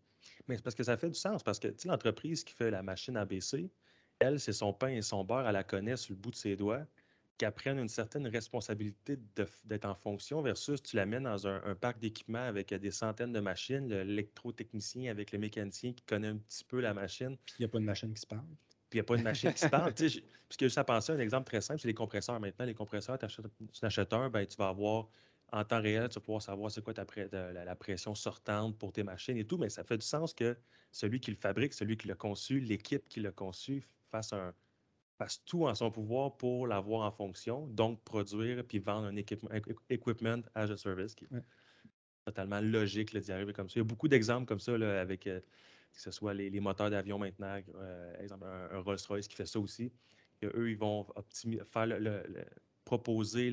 [0.48, 1.42] Mais c'est parce que ça fait du sens.
[1.42, 3.70] Parce que l'entreprise qui fait la machine ABC,
[4.18, 6.56] elle, c'est son pain et son beurre, elle la connaît sur le bout de ses
[6.56, 6.86] doigts
[7.38, 9.18] qu'elle prenne une certaine responsabilité
[9.64, 13.88] d'être en fonction versus tu l'amènes dans un, parc d'équipement avec des centaines de machines,
[13.88, 17.36] l'électrotechnicien avec le mécanicien qui connaît un petit peu la machine.
[17.44, 18.46] Puis il n'y a pas de machine qui se parle.
[18.90, 19.92] Puis il n'y a pas de machine qui se parle.
[19.94, 22.38] Parce que à penser, un exemple très simple, c'est les compresseurs.
[22.38, 23.24] Maintenant, les compresseurs, tu
[23.84, 25.08] achètes, un, ben, tu vas avoir
[25.52, 29.02] en temps réel, tu vas pouvoir savoir c'est quoi ta la, pression sortante pour tes
[29.02, 30.56] machines et tout, mais ça fait du sens que
[30.90, 34.54] celui qui le fabrique, celui qui l'a conçu, l'équipe qui l'a conçu, fasse un,
[35.16, 39.50] fasse tout en son pouvoir pour l'avoir en fonction, donc produire puis vendre un équipement,
[39.88, 41.29] equipment as a service qui est
[42.24, 43.74] totalement logique d'y arriver comme ça.
[43.77, 45.40] Il y a beaucoup d'exemples comme ça là, avec euh,
[45.92, 49.92] que ce soit les, moteurs d'avion maintenant, euh, exemple un, Rolls-Royce qui fait ça aussi.
[50.42, 51.07] eux, ils vont
[51.70, 52.22] faire le,
[52.85, 53.50] proposer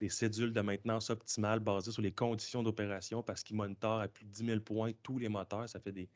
[0.00, 4.24] des cédules de maintenance optimales basées sur les conditions d'opération parce qu'ils monitorent à plus
[4.24, 5.68] de 10 000 points tous les moteurs.
[5.68, 6.08] Ça fait des,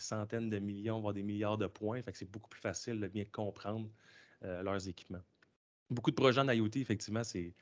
[0.00, 2.02] centaines de millions, voire des milliards de points.
[2.02, 3.88] Fait que c'est beaucoup plus facile de bien comprendre
[4.44, 5.22] euh, leurs équipements.
[5.90, 7.54] Beaucoup de projets en IoT, effectivement, c'est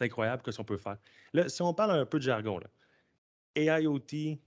[0.00, 0.98] incroyable ce qu'on peut faire.
[1.32, 2.68] Là, si on parle un peu de jargon, là,
[3.54, 4.38] AIoT,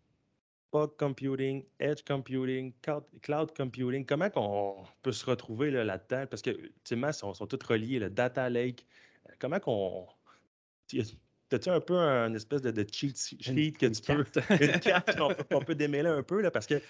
[0.71, 2.73] Fog Computing, Edge Computing,
[3.21, 6.25] Cloud, Computing, comment on peut se retrouver là-dedans?
[6.29, 8.85] Parce que, ultimement, ils sont, sont tous reliés, le Data Lake.
[9.29, 10.07] Euh, comment qu'on.
[11.47, 14.25] T'as-tu un peu un espèce de, cheat sheet que tu peux.
[14.61, 16.81] Une carte qu'on peut démêler un peu, là, parce que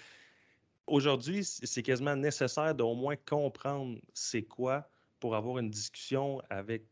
[0.86, 6.84] Aujourd'hui, c'est quasiment nécessaire d'au moins comprendre c'est quoi pour avoir une discussion avec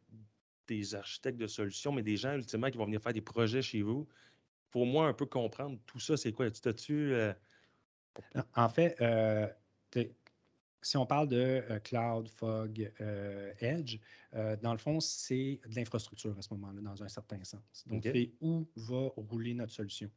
[0.67, 3.83] des architectes de solutions, mais des gens ultimement qui vont venir faire des projets chez
[3.83, 4.09] vous.
[4.11, 6.51] Il faut au moins un peu comprendre tout ça, c'est quoi?
[6.51, 7.33] Tu tu euh,
[8.57, 9.47] En fait, euh,
[10.83, 12.93] si on parle de euh, cloud, fog,
[13.61, 13.99] edge,
[14.33, 17.85] dans le fond, c'est de l'infrastructure à ce moment-là, dans un certain sens.
[17.87, 20.11] Donc, c'est où va rouler notre solution.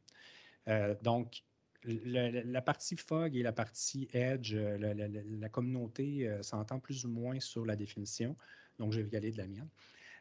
[1.02, 1.44] donc,
[1.84, 7.40] la, partie FOG et la partie Edge, euh, la, communauté euh, s'entend plus ou moins
[7.40, 8.36] sur la définition,
[8.78, 9.68] donc je vais y aller de la mienne.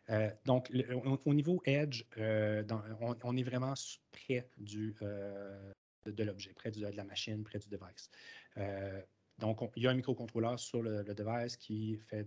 [0.09, 0.71] Euh, donc,
[1.25, 3.73] au, niveau Edge, on, est vraiment
[4.11, 4.95] près du,
[6.05, 8.09] de, l'objet, près de, la machine, près du device.
[9.37, 12.25] donc, il y a un microcontrôleur sur le, device qui, fait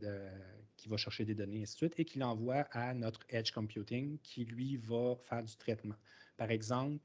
[0.77, 3.51] qui va chercher des données, et ainsi de suite, et qui l'envoie à notre Edge
[3.51, 5.97] Computing, qui, lui, va faire du traitement.
[6.37, 7.01] Par exemple,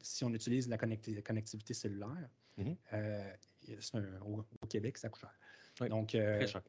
[0.00, 2.76] si on utilise la connectivité cellulaire, mhm.
[2.92, 5.88] euh, au, Québec, ça coûte cher.
[5.88, 6.62] Donc, euh, Très cher.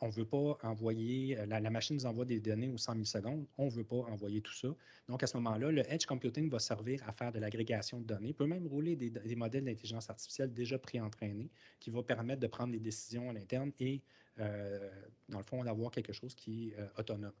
[0.00, 3.46] on ne veut pas envoyer, la, machine nous envoie des données aux 100 000 secondes,
[3.58, 4.68] on ne veut pas envoyer tout ça.
[5.08, 8.32] Donc, à ce moment-là, le edge computing va servir à faire de l'agrégation de données,
[8.32, 12.80] peut même rouler des, modèles d'intelligence artificielle déjà pré-entraînés qui vont permettre de prendre des
[12.80, 14.02] décisions à l'interne et,
[14.38, 17.32] dans le fond, d'avoir quelque chose qui est autonome.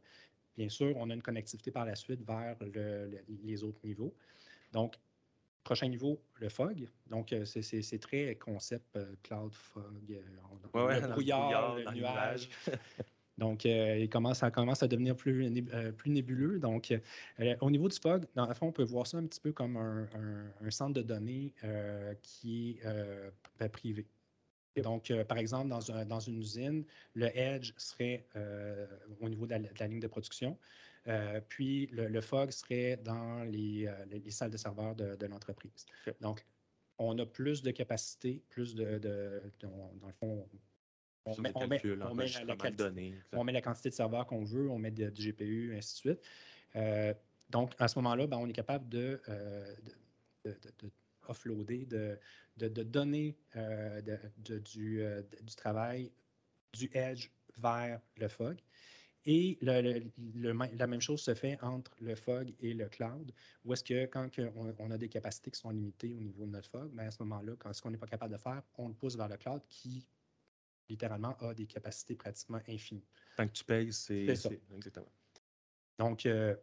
[0.58, 2.56] Bien sûr, on a une connectivité par la suite vers
[3.44, 4.12] les autres niveaux.
[4.72, 4.96] Donc,
[5.62, 6.88] prochain niveau, le FOG.
[7.06, 9.82] Donc, euh, c'est très concept euh, cloud FOG.
[10.10, 10.20] Euh,
[10.64, 12.48] le, brouillard, le, nuage.
[13.38, 15.48] Donc, il commence, ça commence à devenir plus,
[15.96, 16.58] plus nébuleux.
[16.58, 16.92] Donc,
[17.60, 19.76] au niveau du FOG, dans le fond, on peut voir ça un petit peu comme
[19.76, 21.54] un, centre de données
[22.20, 22.80] qui
[23.60, 24.08] est privé.
[24.76, 28.26] Donc, par exemple, dans, dans, une usine, le edge serait
[29.20, 30.56] au niveau de la, ligne de production.
[31.08, 35.86] Euh, puis le, FOG serait dans les, euh, salles de serveurs de, l'entreprise.
[36.20, 36.44] Donc,
[36.98, 38.98] on a plus de capacité, plus de.
[39.60, 40.46] dans le fond,
[41.24, 41.52] on met,
[43.52, 46.20] la, quantité de serveurs qu'on veut, on met du GPU, ainsi de suite.
[46.76, 47.14] Euh,
[47.50, 49.20] donc, à ce moment-là, ben, on est capable de,
[51.28, 51.86] offloader,
[52.56, 53.36] de, donner
[54.38, 55.02] du,
[55.42, 56.10] du travail
[56.72, 58.58] du edge vers le FOG.
[59.30, 63.30] Et la même chose se fait entre le FOG et le cloud,
[63.64, 64.30] où est-ce que quand
[64.78, 67.22] on, a des capacités qui sont limitées au niveau de notre FOG, ben, à ce
[67.24, 69.60] moment-là, quand ce qu'on n'est pas capable de faire, on le pousse vers le cloud
[69.68, 70.06] qui,
[70.88, 73.04] littéralement, a des capacités pratiquement infinies.
[73.36, 74.48] Tant que tu payes, c'est ça.
[74.74, 75.12] Exactement.
[75.98, 76.56] Donc, euh,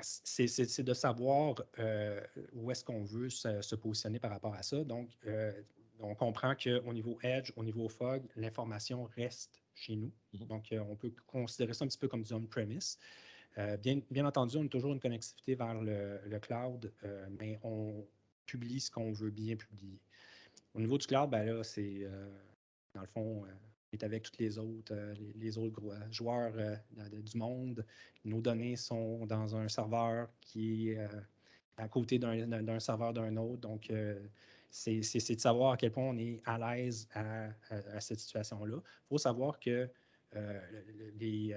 [0.00, 2.20] c'est de savoir euh,
[2.54, 4.82] où est-ce qu'on veut se, positionner par rapport à ça.
[4.84, 5.52] Donc, euh,
[6.00, 10.12] on comprend qu'au niveau Edge, au niveau FOG, l'information reste chez nous.
[10.32, 10.46] Mhm.
[10.46, 12.98] Donc, euh, on peut considérer ça un petit peu comme du on-premise.
[13.82, 18.02] Bien, bien, entendu, on a toujours une connectivité vers le, cloud, euh, mais on
[18.46, 20.00] publie ce qu'on veut bien publier.
[20.72, 22.08] Au niveau du cloud, ben là, c'est,
[22.94, 24.94] dans le fond, on est avec tous les autres,
[25.36, 26.52] les, autres joueurs
[27.10, 27.84] du monde.
[28.24, 30.98] Nos données sont dans un serveur qui est
[31.76, 33.60] à côté d'un serveur d'un autre.
[33.60, 33.92] Donc,
[34.70, 38.78] c'est de savoir à quel point on est à l'aise à, cette situation-là.
[38.78, 39.88] Il faut savoir que
[40.34, 40.60] euh,
[41.18, 41.54] les,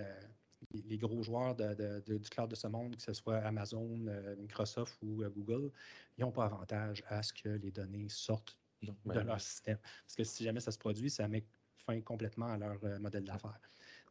[0.73, 4.97] les, gros joueurs de, du cloud de ce monde, que ce soit Amazon, euh, Microsoft
[5.01, 5.71] ou euh, Google,
[6.17, 9.77] ils n'ont pas avantage à ce que les données sortent de leur système.
[9.77, 11.43] Parce que si jamais ça se produit, ça met
[11.85, 13.59] fin complètement à leur modèle d'affaires.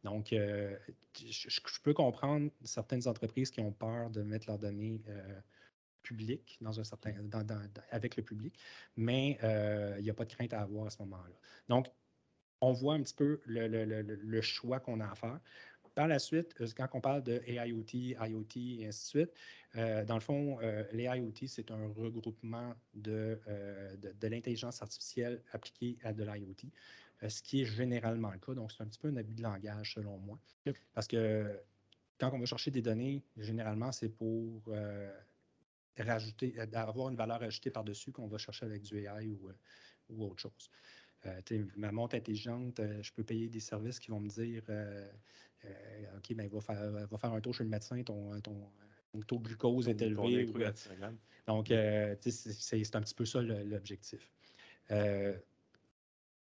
[0.03, 0.77] Donc, je,
[1.23, 5.01] je, peux comprendre certaines entreprises qui ont peur de mettre leurs données
[6.05, 7.13] public, dans un certain,
[7.91, 8.57] avec le public,
[8.95, 11.35] mais euh, il n'y a pas de crainte à avoir à ce moment-là.
[11.67, 11.87] Donc,
[12.61, 15.39] on voit un petit peu le, choix qu'on a à faire.
[15.95, 19.33] Par la suite, euh, quand on parle de AIoT, IoT et ainsi de suite,
[19.75, 20.59] euh, dans le fond,
[20.93, 23.39] IoT, c'est un regroupement de,
[23.97, 26.69] de, l'intelligence artificielle appliquée à de l'IoT,
[27.27, 28.53] ce qui est généralement le cas.
[28.53, 30.39] Donc, c'est un petit peu un abus de langage, selon moi.
[30.93, 31.59] Parce que
[32.19, 34.69] quand on va chercher des données, généralement, c'est pour
[36.03, 39.53] rajouter, euh, d'avoir une valeur ajoutée par-dessus qu'on va chercher avec du AI ou, euh,
[40.09, 40.69] ou autre chose.
[41.25, 44.61] Euh, ma montre intelligente, je peux payer des services qui vont me dire
[46.17, 48.69] OK, ben, va, faire, va faire un tour chez le médecin, ton, ton,
[49.25, 50.45] taux de glucose est élevé.
[51.47, 54.31] donc, c'est un petit peu ça l'objectif.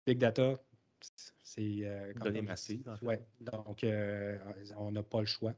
[0.07, 0.61] Big data,
[1.43, 1.79] c'est.
[1.83, 2.97] Euh, Données massives.
[3.03, 3.15] Oui.
[3.41, 3.85] Donc,
[4.77, 5.55] on n'a pas le choix.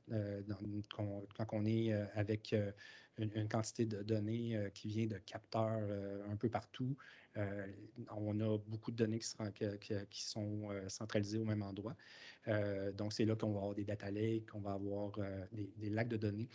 [0.90, 2.54] quand, on est avec
[3.18, 6.96] une, quantité de données euh, qui vient de capteurs euh, un peu partout.
[7.36, 7.66] Euh,
[8.10, 9.64] on a beaucoup de données qui,
[10.10, 11.94] qui, sont centralisées au même endroit.
[12.94, 15.12] donc, c'est là qu'on va avoir des data lakes, qu'on va avoir
[15.52, 16.48] des, lacs de données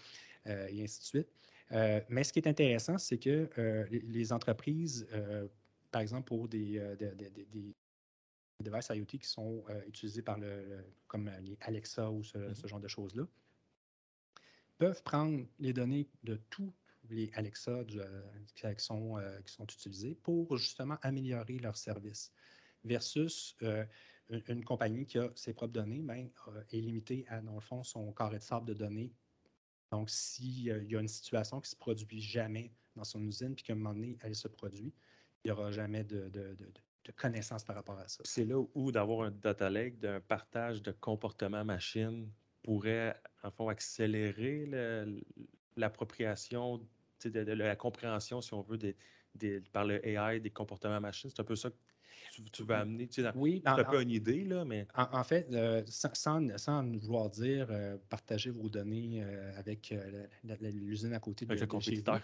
[0.48, 1.28] et ainsi de suite.
[2.10, 3.48] mais ce qui est intéressant, c'est que
[3.92, 5.08] les, entreprises,
[5.92, 7.76] par exemple, pour des, des,
[8.62, 12.68] devices IoT qui sont utilisés par le, comme les Alexa ou ce mm-hmm.
[12.68, 13.24] genre de choses-là,
[14.78, 16.74] peuvent prendre les données de tous
[17.12, 18.22] les Alexa euh,
[18.56, 22.32] qui, sont, euh, qui sont utilisés pour justement améliorer leur service.
[22.84, 23.86] Versus euh,
[24.48, 26.30] une, compagnie qui a ses propres données, ben,
[26.72, 29.14] est limitée à, dans le fond, son carré de sable de données.
[29.92, 33.64] Donc, s'il y a une situation qui ne se produit jamais dans son usine, puis
[33.64, 34.94] qu'à un moment donné, elle se produit,
[35.44, 36.74] il n'y aura jamais de, de, de,
[37.06, 38.22] de connaissances par rapport à ça.
[38.24, 42.30] C'est là où d'avoir un data lake, d'un partage de comportement machine
[42.64, 44.70] pourrait, en fond, accélérer
[45.76, 46.82] l'appropriation,
[47.26, 51.30] de, la compréhension, si on veut, des, par le AI des comportements machines.
[51.30, 51.76] C'est un peu ça que
[52.52, 53.08] tu, vas amener.
[53.08, 54.88] Tu sais, oui, un peu une idée, là, mais...
[54.96, 56.14] En, fait, euh, sans,
[56.58, 59.94] sans, vouloir dire euh, partager vos données euh, avec
[60.44, 62.22] l'usine à côté de, avec le compétiteur,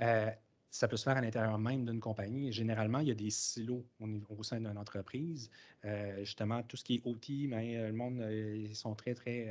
[0.70, 2.52] ça peut se faire à l'intérieur même d'une compagnie.
[2.52, 5.50] Généralement, il y a des silos au, sein d'une entreprise.
[5.84, 9.48] Euh, justement, tout ce qui est OT, mais ben, le monde, ils sont très, très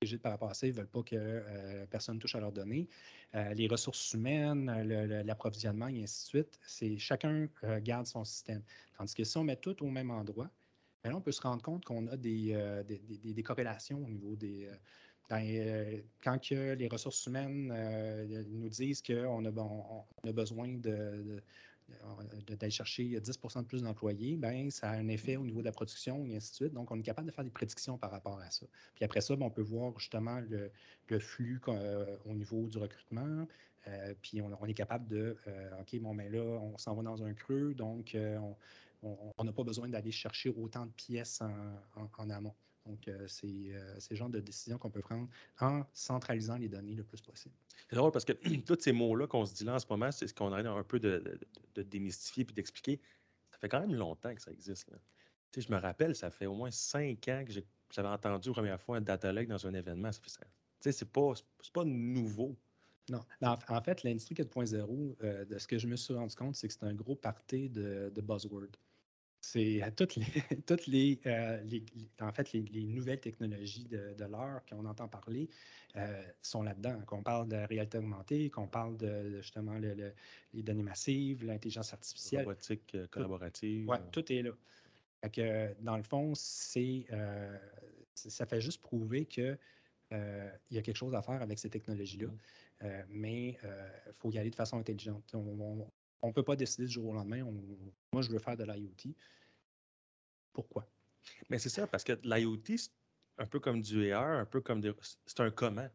[0.00, 0.66] rigides par rapport à ça.
[0.66, 2.88] Ils ne veulent pas que personne touche à leurs données.
[3.34, 4.70] les ressources humaines,
[5.24, 7.48] l'approvisionnement, et ainsi de suite, c'est chacun
[7.82, 8.62] garde son système.
[8.96, 10.50] Tandis que si on met tout au même endroit,
[11.02, 14.70] ben on peut se rendre compte qu'on a des, des, corrélations au niveau des,
[15.30, 22.70] ben, euh, quand que les ressources humaines euh, nous disent qu'on a, a, besoin d'aller
[22.70, 26.26] chercher 10 de plus d'employés, ben, ça a un effet au niveau de la production
[26.26, 26.72] et ainsi de suite.
[26.74, 28.66] Donc, on est capable de faire des prédictions par rapport à ça.
[28.94, 33.46] Puis après ça, ben, on peut voir justement le, flux euh, au niveau du recrutement.
[34.20, 35.38] puis on, est capable de,
[35.80, 38.14] OK, bon, mais là, on s'en va dans un creux, donc
[39.02, 41.40] on n'a pas besoin d'aller chercher autant de pièces
[42.18, 42.54] en amont.
[42.86, 45.28] Donc, euh, c'est euh, le genre de décision qu'on peut prendre
[45.60, 47.54] en centralisant les données le plus possible.
[47.88, 48.32] C'est drôle parce que
[48.66, 50.82] tous ces mots-là qu'on se dit là en ce moment, c'est ce qu'on a un
[50.84, 51.38] peu de,
[51.76, 53.00] démystifier puis d'expliquer.
[53.50, 54.90] Ça fait quand même longtemps que ça existe.
[55.52, 57.52] Tu sais, je me rappelle, ça fait au moins cinq ans que
[57.90, 60.12] j'avais entendu la première fois un data lake dans un événement.
[60.12, 60.40] Ça ça.
[60.40, 60.48] Tu
[60.80, 61.32] sais, c'est pas,
[61.72, 62.56] pas nouveau.
[63.10, 63.20] Non.
[63.42, 66.74] En, fait, l'industrie 4.0, euh, de ce que je me suis rendu compte, c'est que
[66.74, 68.78] c'est un gros party de, de buzzwords.
[69.44, 70.24] C'est à toutes les,
[70.66, 71.60] toutes les, euh,
[72.20, 75.50] en fait, les, nouvelles technologies de, de l'heure qu'on entend parler
[75.96, 77.00] euh, sont là-dedans.
[77.06, 82.46] Qu'on parle de réalité augmentée, qu'on parle de, justement les données massives, l'intelligence artificielle.
[82.46, 83.88] Robotique euh, collaborative.
[83.88, 84.52] Oui, tout est là.
[85.28, 87.06] que, dans le fond, c'est,
[88.14, 89.58] ça fait juste prouver qu'il
[90.10, 92.28] y a quelque chose à faire avec ces technologies-là.
[92.28, 92.88] Mmh.
[93.10, 95.30] mais il faut y aller de façon intelligente.
[95.34, 95.86] On
[96.28, 97.44] ne peut pas décider du jour au lendemain.
[98.12, 99.14] moi, je veux faire de l'IoT.
[100.52, 100.88] Pourquoi?
[101.50, 102.90] Mais c'est ça, parce que l'IoT, c'est
[103.38, 104.92] un peu comme du AR, un peu comme des...
[105.26, 105.88] C'est un comment.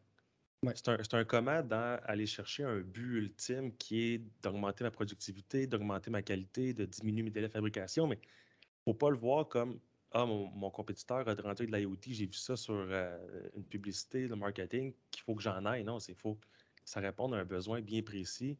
[0.74, 6.10] C'est un, un, comment d'aller chercher un but ultime qui est d'augmenter ma productivité, d'augmenter
[6.10, 9.48] ma qualité, de diminuer mes délais de fabrication, mais il ne faut pas le voir
[9.48, 9.80] comme
[10.12, 14.36] Ah, mon, compétiteur a rentré de l'IoT, j'ai vu ça sur euh, une publicité, le
[14.36, 15.82] marketing, qu'il faut que j'en aille.
[15.82, 16.38] Non, c'est faux.
[16.84, 18.58] Ça répond à un besoin bien précis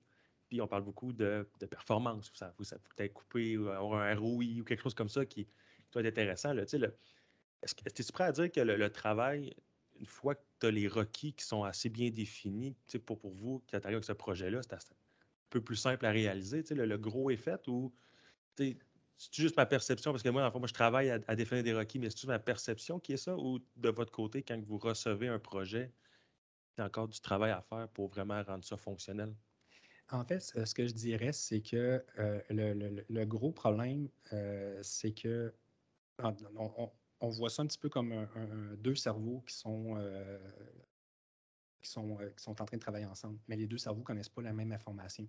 [0.50, 2.30] puis on parle beaucoup de, performance.
[2.34, 5.24] Ça faut, ça faut être coupé ou avoir un ROI ou quelque chose comme ça
[5.24, 5.46] qui,
[5.92, 6.52] doit être intéressant.
[6.52, 6.62] Là.
[6.62, 9.54] Est-ce que es-tu prêt à dire que le, travail,
[9.98, 13.62] une fois que tu as les requis qui sont assez bien définis pour, pour vous
[13.66, 14.78] qui arrivez avec ce projet-là, c'est un
[15.50, 16.62] peu plus simple à réaliser?
[16.70, 17.94] Le, le, gros est fait ou
[18.56, 18.76] c'est
[19.32, 20.10] juste ma perception?
[20.10, 22.28] Parce que moi, en fait, moi, je travaille à, définir des requis, mais c'est juste
[22.28, 23.36] ma perception qui est ça?
[23.36, 25.92] Ou de votre côté, quand vous recevez un projet,
[26.76, 29.34] il y a encore du travail à faire pour vraiment rendre ça fonctionnel?
[30.12, 32.40] En fait, ce que je dirais, c'est que euh,
[33.08, 35.54] le, gros problème, euh, c'est que
[36.18, 38.26] on, voit ça un petit peu comme
[38.78, 40.38] deux cerveaux qui sont, euh,
[41.80, 44.28] qui, sont, qui sont en train de travailler ensemble, mais les deux cerveaux ne connaissent
[44.28, 45.26] pas la même information.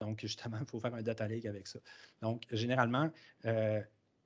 [0.00, 1.80] Donc, justement, il faut faire un data lake avec ça.
[2.20, 3.10] Donc, généralement,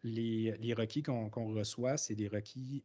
[0.02, 2.84] les, requis qu'on reçoit, c'est des requis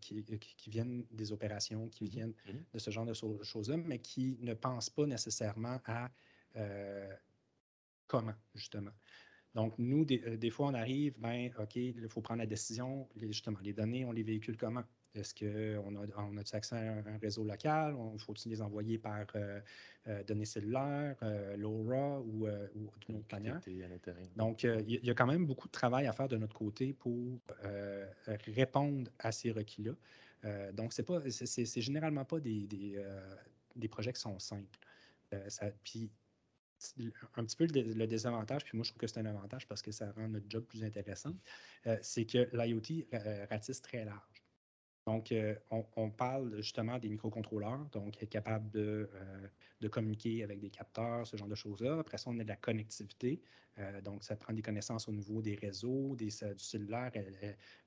[0.00, 4.38] qui, viennent des opérations, qui mmh viennent mmh de ce genre de choses-là, mais qui
[4.40, 6.10] ne pensent pas nécessairement à
[8.06, 8.92] comment, justement.
[9.56, 13.08] Donc, nous, des, euh, fois, on arrive, ben, OK, il faut prendre la décision.
[13.16, 14.84] justement, les données, on les véhicule comment?
[15.14, 17.96] Est-ce qu'on a, on a accès à un, réseau local?
[18.18, 19.62] Faut-il les envoyer par euh,
[20.24, 21.16] données cellulaires,
[21.56, 23.58] LoRa ou, ou d'une autre manière?
[24.36, 27.40] Donc, il y, a quand même beaucoup de travail à faire de notre côté pour
[28.26, 29.92] répondre à ces requis-là.
[30.74, 33.02] donc, c'est pas, c'est, généralement pas des, des,
[33.74, 34.78] des, projets qui sont simples.
[35.48, 36.10] ça, puis,
[37.36, 39.92] un petit peu le, désavantage, puis moi je trouve que c'est un avantage parce que
[39.92, 41.34] ça rend notre job plus intéressant,
[41.86, 44.35] euh, c'est que l'IoT euh, ratisse très large.
[45.06, 49.08] Donc, euh, on, parle justement des microcontrôleurs, donc être capable de,
[49.80, 52.00] de, communiquer avec des capteurs, ce genre de choses-là.
[52.00, 53.40] Après ça, on a de la connectivité,
[54.02, 57.12] donc ça prend des connaissances au niveau des réseaux, des, du cellulaire,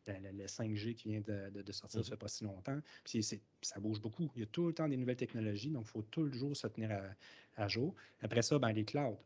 [0.08, 2.80] le, 5G qui vient de, sortir, ça fait pas si longtemps.
[3.04, 3.22] Puis
[3.62, 4.32] ça bouge beaucoup.
[4.36, 6.92] Il y a tout le temps des nouvelles technologies, donc il faut toujours se tenir
[6.92, 7.96] à, à jour.
[8.22, 9.20] Après ça, ben, les clouds.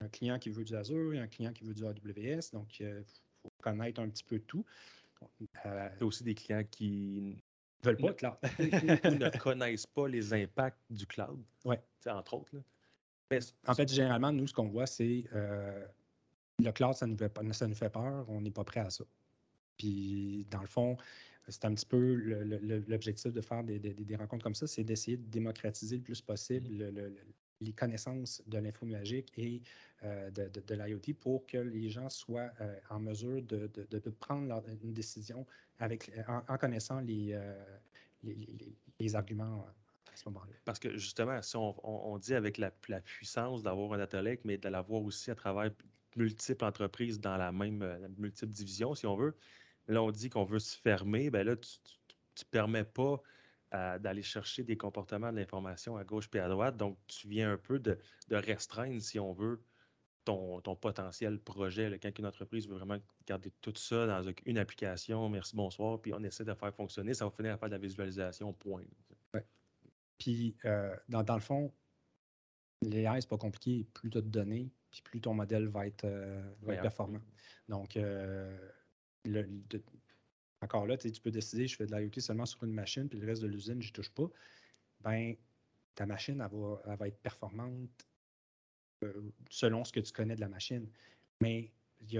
[0.00, 3.02] Un client qui veut du Azure, un client qui veut du AWS, donc il euh,
[3.42, 4.64] faut connaître un petit peu tout.
[5.66, 7.42] Euh, il y a aussi des clients qui
[7.82, 8.36] veulent pas de cloud.
[8.58, 11.42] ou ne connaissent pas les impacts du cloud.
[11.64, 11.76] Oui.
[12.06, 12.52] Entre autres.
[13.66, 15.86] en fait, généralement, nous, ce qu'on voit, c'est euh,
[16.58, 19.04] le cloud, ça nous, fait, ça nous fait peur, on n'est pas prêt à ça.
[19.76, 20.96] Puis, dans le fond,
[21.48, 22.14] c'est un petit peu
[22.88, 27.10] l'objectif de faire des, rencontres comme ça, c'est d'essayer de démocratiser le plus possible mmh.
[27.62, 29.62] Les connaissances de l'info nuagique et
[30.04, 35.46] euh, de, l'IoT pour que les gens soient euh, en mesure de, prendre une décision
[35.78, 37.78] avec, en, connaissant les, euh,
[38.98, 39.66] les, arguments
[40.14, 40.52] ce moment-là.
[40.64, 44.68] Parce que justement, si on, dit avec la, puissance d'avoir un data lake, mais de
[44.68, 45.70] l'avoir aussi à travers
[46.16, 49.34] multiples entreprises dans la même euh, multiple division, si on veut,
[49.88, 53.16] là, on dit qu'on veut se fermer, ben là, tu ne permets pas euh,
[53.72, 56.76] d'aller chercher des comportements d'information à gauche et à droite.
[56.76, 57.98] Donc, tu viens un peu de,
[58.30, 59.62] restreindre, si on veut,
[60.24, 61.98] ton, potentiel projet.
[62.00, 66.22] Quand une entreprise veut vraiment garder tout ça dans une application, merci, bonsoir, puis on
[66.22, 68.84] essaie de faire fonctionner, ça va finir à faire de la visualisation, point.
[70.18, 71.72] Puis, euh, dans, le fond,
[72.82, 73.88] l'AI, c'est pas compliqué.
[73.92, 77.20] Plus tu as de données, puis plus ton modèle va être, euh, performant.
[77.68, 78.56] Donc, euh,
[80.62, 83.26] encore là, tu peux décider, je fais de l'IoT seulement sur une machine, puis le
[83.26, 84.28] reste de l'usine, je n'y touche pas.
[85.00, 85.34] Ben,
[85.94, 87.90] ta machine, elle va, être performante
[89.50, 90.88] selon ce que tu connais de la machine.
[91.40, 92.18] Mais il y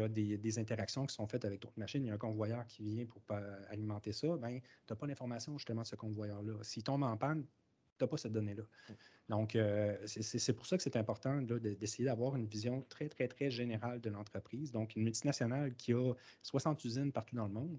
[0.00, 2.04] a, des, interactions qui sont faites avec d'autres machines.
[2.04, 3.22] Il y a un convoyeur qui vient pour
[3.68, 4.36] alimenter ça.
[4.36, 6.62] Ben, tu n'as pas l'information justement de ce convoyeur-là.
[6.62, 7.44] S'il tombe en panne,
[8.00, 8.62] n'as pas cette donnée-là.
[8.62, 8.92] Mm.
[9.28, 13.50] Donc, euh, c'est pour ça que c'est important d'essayer d'avoir une vision très, très, très
[13.50, 14.70] générale de l'entreprise.
[14.70, 17.78] Donc, une multinationale qui a 60 usines partout dans le monde,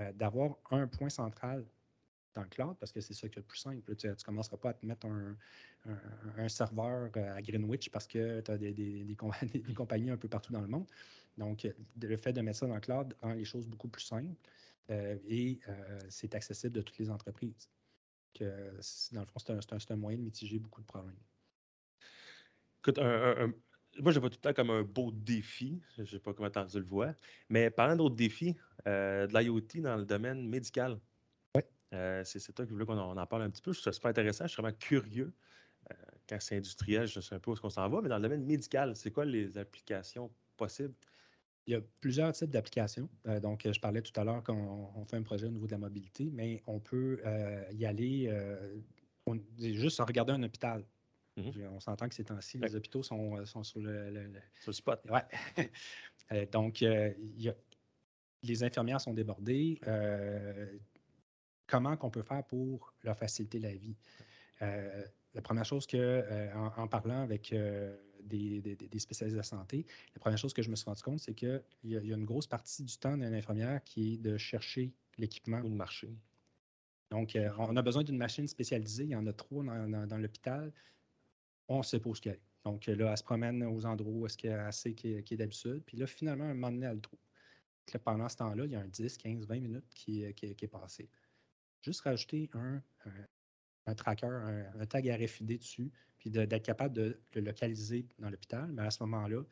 [0.00, 1.66] euh, d'avoir un point central
[2.34, 3.96] dans le cloud, parce que c'est ça qui est le plus simple.
[3.96, 8.50] Tu ne commenceras pas à te mettre un, serveur euh, à Greenwich parce que tu
[8.50, 9.16] as des, des,
[9.76, 10.86] compagnies un peu partout dans le monde.
[11.36, 11.68] Donc,
[12.00, 14.34] le fait de mettre ça dans le cloud rend les choses beaucoup plus simples
[14.88, 15.60] et
[16.08, 17.68] c'est accessible de toutes les entreprises
[18.40, 21.16] dans le fond, c'est un, moyen de mitiger beaucoup de problèmes.
[22.80, 22.98] Écoute,
[24.00, 25.80] moi, je vois tout le temps comme un beau défi.
[25.96, 27.14] Je ne sais pas comment tu le vois.
[27.48, 31.00] Mais parlant d'autres défis, euh, de l'IoT dans le domaine médical.
[31.54, 31.62] Oui.
[31.94, 33.72] Euh, c'est toi qui voulais qu'on en, parle un petit peu.
[33.72, 34.46] Je trouve ça super intéressant.
[34.46, 35.32] Je suis vraiment curieux.
[35.90, 35.94] Euh,
[36.28, 38.00] quand c'est industriel, je ne sais un peu où on s'en va.
[38.00, 40.94] Mais dans le domaine médical, c'est quoi les applications possibles?
[41.68, 43.10] Il y a plusieurs types d'applications.
[43.26, 45.76] Euh, donc, je parlais tout à l'heure qu'on fait un projet au niveau de la
[45.78, 48.78] mobilité, mais on peut euh, y aller euh,
[49.58, 50.82] juste en regardant un hôpital.
[51.36, 51.68] Mm-hmm.
[51.68, 54.32] On s'entend que ces temps-ci, les hôpitaux sont, sur le,
[54.70, 55.06] spot.
[55.10, 56.46] Ouais.
[56.52, 59.78] donc, les infirmières sont débordées.
[61.66, 63.98] comment qu'on peut faire pour leur faciliter la vie?
[64.60, 67.54] la première chose que, en, parlant avec
[68.28, 71.62] des, spécialistes de santé, la première chose que je me suis rendu compte, c'est qu'il
[71.84, 75.60] y, a une grosse partie du temps d'une infirmière qui est de chercher l'équipement.
[75.60, 76.14] Ou de marcher.
[77.10, 79.04] Donc, euh, on a besoin d'une machine spécialisée.
[79.04, 80.72] Il y en a trop dans, l'hôpital.
[81.68, 82.40] On ne sait pas où est.
[82.64, 85.82] Donc, là, elle se promène aux endroits où est-ce y a assez qui est, d'habitude.
[85.86, 87.18] Puis là, finalement, un moment donné, elle le trouve.
[88.04, 91.08] pendant ce temps-là, il y a un 10, 15, 20 minutes qui, est passé.
[91.82, 92.82] Juste rajouter un,
[93.86, 98.70] un, tracker, un, un, tag RFID dessus, puis d'être capable de le localiser dans l'hôpital.
[98.72, 99.42] Mais à ce moment-là,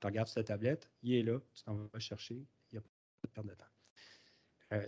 [0.00, 2.82] tu regardes sur ta tablette, il est là, tu t'en vas chercher, il n'y a
[2.82, 2.88] pas
[3.28, 3.66] de perte de temps.
[4.72, 4.86] Euh,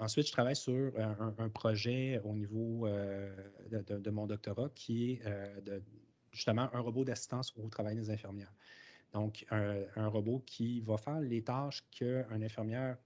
[0.00, 3.32] ensuite, je travaille sur un, projet au niveau euh,
[3.70, 5.80] de, mon doctorat qui est euh,
[6.32, 8.52] justement un robot d'assistance au travail des infirmières.
[9.12, 12.96] Donc, un, un, robot qui va faire les tâches qu'une infirmière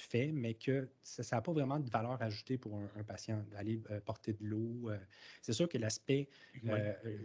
[0.00, 4.00] fait, mais que ça n'a pas vraiment de valeur ajoutée pour un, patient, d'aller euh,
[4.00, 4.90] porter de l'eau.
[4.90, 4.98] Euh.
[5.42, 6.28] c'est sûr que l'aspect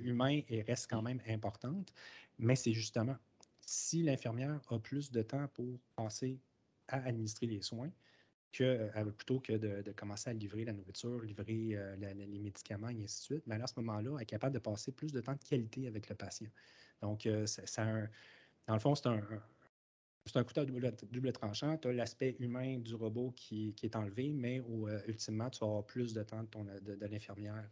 [0.02, 0.42] humain.
[0.52, 1.94] Euh, reste quand même importante,
[2.40, 3.16] mais c'est justement
[3.62, 6.40] si l'infirmière a plus de temps pour penser
[6.88, 7.92] à administrer les soins,
[8.52, 13.36] que, plutôt que de, commencer à livrer la nourriture, livrer les médicaments, et ainsi de
[13.36, 15.88] suite, mais à ce moment-là, elle est capable de passer plus de temps de qualité
[15.88, 16.50] avec le patient.
[17.02, 17.86] Donc, ça,
[18.68, 19.28] dans le fond, c'est un,
[20.26, 21.78] c'est un couteau à double, tranchant.
[21.78, 25.86] Tu as l'aspect humain du robot qui, est enlevé, mais euh, ultimement, tu vas avoir
[25.86, 27.70] plus de temps de, de, l'infirmière.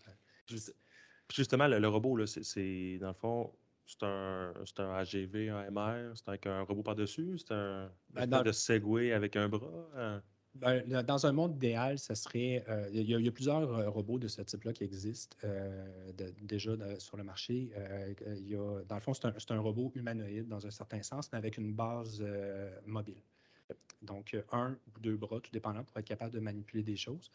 [1.33, 3.53] justement, le, robot, c'est dans le fond,
[3.85, 8.51] c'est un, un, AGV, un MR, c'est avec un robot par-dessus, c'est un ben, de
[8.51, 10.21] Segway avec un bras.
[10.55, 12.63] Dans un monde idéal, ça serait.
[12.67, 17.17] Euh, il y, a plusieurs euh, robots de ce type-là qui existent euh, déjà sur
[17.17, 17.71] le marché.
[18.47, 21.57] y a, dans le fond, c'est un, robot humanoïde dans un certain sens, mais avec
[21.57, 22.23] une base
[22.85, 23.21] mobile.
[24.01, 27.31] Donc, un ou deux bras, tout dépendant, pour être capable de manipuler des choses,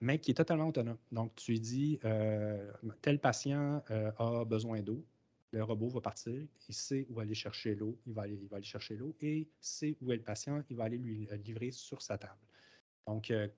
[0.00, 0.98] mais qui est totalement autonome.
[1.10, 1.98] Donc, tu dis
[3.02, 5.04] tel patient a besoin d'eau,
[5.52, 8.96] le robot va partir, il sait où aller chercher l'eau, il il va aller chercher
[8.96, 12.38] l'eau et sait où est le patient, il va aller lui livrer sur sa table.
[13.06, 13.48] Donc, euh,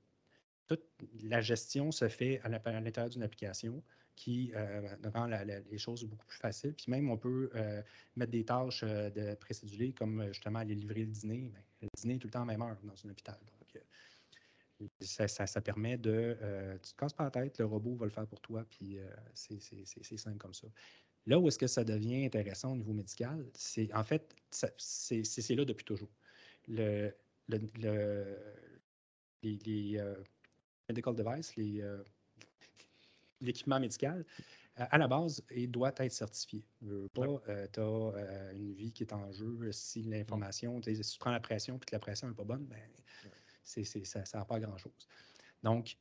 [0.69, 0.85] toute
[1.23, 3.83] la gestion se fait à l'intérieur d'une application
[4.15, 6.75] qui euh, rend les choses beaucoup plus faciles.
[6.75, 7.83] Puis même, on peut euh,
[8.17, 11.51] mettre des tâches de précédulées, comme justement aller livrer le dîner.
[11.51, 13.39] Ben, le dîner est tout le temps à même heure dans un hôpital.
[13.59, 13.83] Donc,
[15.01, 16.37] ça, permet de...
[16.83, 18.99] tu te casses pas la tête, le robot va le faire pour toi, puis
[19.35, 20.67] c'est simple comme ça.
[21.27, 25.65] Là où est-ce que ça devient intéressant au niveau médical, c'est en fait, c'est là
[25.65, 26.11] depuis toujours.
[26.67, 27.15] le,
[29.45, 30.15] euh,
[30.89, 31.55] medical device,
[33.41, 34.25] l'équipement médical,
[34.77, 36.65] à la base, il doit être certifié.
[36.81, 39.71] tu as une vie qui est en jeu.
[39.71, 42.81] Si l'information, si tu prends la pression et que la pression n'est pas bonne, ben,
[43.65, 45.09] ça ne sert pas à grand-chose.
[45.63, 45.97] Donc,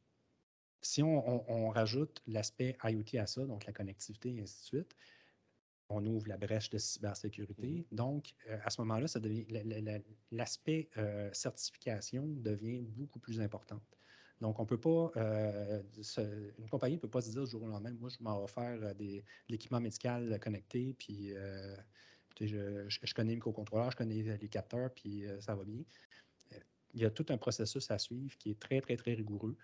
[0.81, 4.95] si on, rajoute l'aspect IoT à ça, donc la connectivité et ainsi de suite,
[5.93, 7.85] on ouvre la brèche de cybersécurité.
[7.91, 8.33] Mmh donc,
[8.63, 9.07] à ce moment-là,
[10.31, 10.89] l'aspect
[11.33, 13.79] certification devient beaucoup plus important.
[14.39, 17.93] Donc, on peut pas, une compagnie ne peut pas se dire du jour au lendemain,
[17.99, 21.33] moi, je m'en vais faire de l'équipement médical connecté, puis
[22.39, 25.83] je, connais les microcontrôleurs, je connais les capteurs, puis ça va bien.
[26.93, 29.55] Il y a tout un processus à suivre qui est très, très, très rigoureux,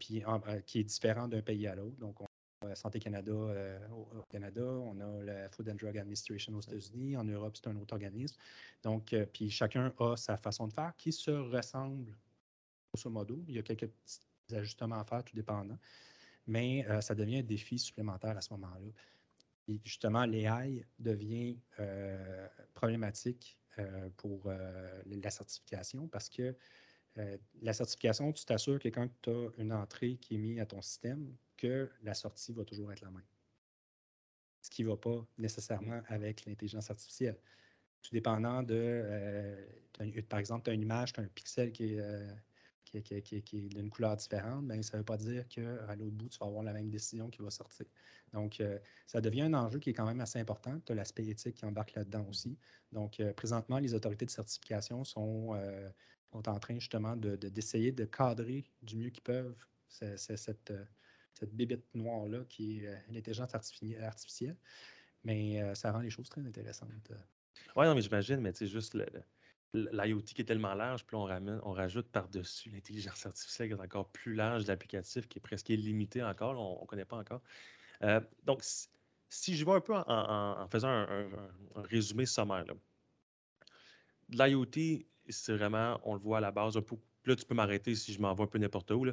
[0.00, 0.22] puis
[0.66, 1.96] qui est différent d'un pays à l'autre.
[1.98, 2.26] Donc, on
[2.74, 7.56] Santé Canada au Canada, on a la Food and Drug Administration aux États-Unis, en Europe,
[7.56, 8.36] c'est un autre organisme.
[8.82, 12.14] Donc, puis chacun a sa façon de faire qui se ressemble
[12.92, 13.44] grosso modo.
[13.48, 14.20] Il y a quelques petits
[14.54, 15.78] ajustements à faire, tout dépendant.
[16.46, 18.90] Mais ça devient un défi supplémentaire à ce moment-là.
[19.68, 21.58] Et justement, l'AI devient
[22.74, 23.58] problématique
[24.16, 24.50] pour
[25.06, 26.54] la certification parce que
[27.62, 30.80] la certification, tu t'assures que quand tu as une entrée qui est mise à ton
[30.82, 31.34] système,
[32.02, 33.26] la sortie va toujours être la même.
[34.62, 37.38] Ce qui ne va pas nécessairement avec l'intelligence artificielle.
[38.02, 39.56] Tout dépendant de,
[40.28, 42.26] par exemple, tu as une image, tu as un pixel qui est
[42.90, 46.38] qui, est d'une couleur différente, ben, ça ne veut pas dire qu'à l'autre bout, tu
[46.38, 47.86] vas avoir la même décision qui va sortir.
[48.32, 50.80] Donc, euh, ça devient un enjeu qui est quand même assez important.
[50.84, 52.58] Tu as l'aspect éthique qui embarque là-dedans aussi.
[52.92, 55.88] Donc, euh, présentement, les autorités de certification sont, euh,
[56.32, 59.54] sont en train justement d'essayer de, de, cadrer du mieux qu'ils peuvent
[59.88, 60.72] cette,
[61.38, 64.56] cette bébête noire-là qui est l'intelligence artificielle.
[65.24, 67.12] Mais ça rend les choses très intéressantes.
[67.74, 68.96] Oui, non, mais j'imagine, mais tu sais, juste
[69.74, 74.08] l'IoT qui est tellement large, puis on, ramène, rajoute par-dessus l'intelligence artificielle qui est encore
[74.10, 77.42] plus large, l'applicatif qui est presque illimité encore, on ne connaît pas encore.
[78.02, 78.62] Euh, donc,
[79.28, 81.28] si, je vais un peu en, faisant un,
[81.74, 82.64] résumé sommaire,
[84.30, 87.94] l'IoT, c'est vraiment, on le voit à la base, un peu, là tu peux m'arrêter
[87.94, 89.04] si je m'en vais un peu n'importe où,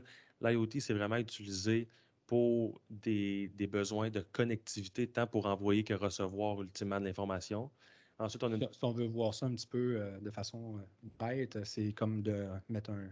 [0.41, 1.89] l'IoT, c'est vraiment utilisé
[2.34, 7.69] pour des, des, besoins de connectivité, tant pour envoyer que recevoir ultimement de l'information.
[8.17, 8.57] Ensuite, on a...
[8.57, 12.23] Si on veut voir ça un petit peu euh, de façon euh, bête, c'est comme
[12.23, 13.07] de mettre un,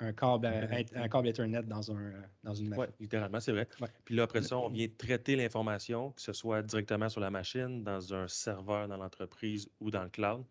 [0.00, 2.86] un câble, un câble Ethernet dans, un, dans une machine.
[2.88, 3.68] Oui, littéralement, c'est vrai.
[4.04, 7.84] Puis là, après ça, on vient traiter l'information, que ce soit directement sur la machine,
[7.84, 10.44] dans un serveur dans l'entreprise ou dans le cloud,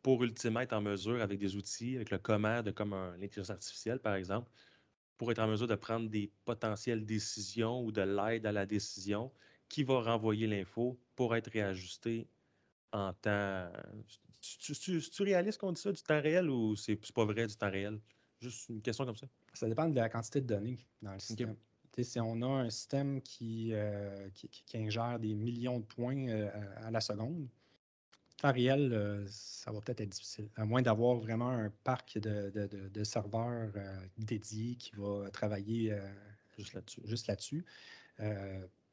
[0.00, 4.14] pour ultimement être en mesure, avec des outils, avec le commande, comme l'intelligence artificielle, par
[4.14, 4.48] exemple,
[5.22, 9.30] pour être en mesure de prendre des potentielles décisions ou de l'aide à la décision
[9.68, 12.26] qui va renvoyer l'info pour être réajustée
[12.90, 13.70] en temps.
[14.40, 17.54] Tu, tu, tu, réalises qu'on dit ça du temps réel ou c'est pas vrai du
[17.54, 18.00] temps réel?
[18.40, 19.28] Juste une question comme ça.
[19.54, 21.54] Ça dépend de la quantité de données dans le système.
[21.96, 26.90] Si on a un système qui, euh, qui, ingère des millions de points euh, à
[26.90, 27.48] la seconde,
[28.42, 30.48] temps réel, euh, ça va peut-être être difficile.
[30.56, 33.70] À moins d'avoir vraiment un parc de, de, de, serveurs
[34.18, 35.96] dédiés qui va travailler
[36.56, 37.00] juste là-dessus.
[37.04, 37.64] Juste là-dessus.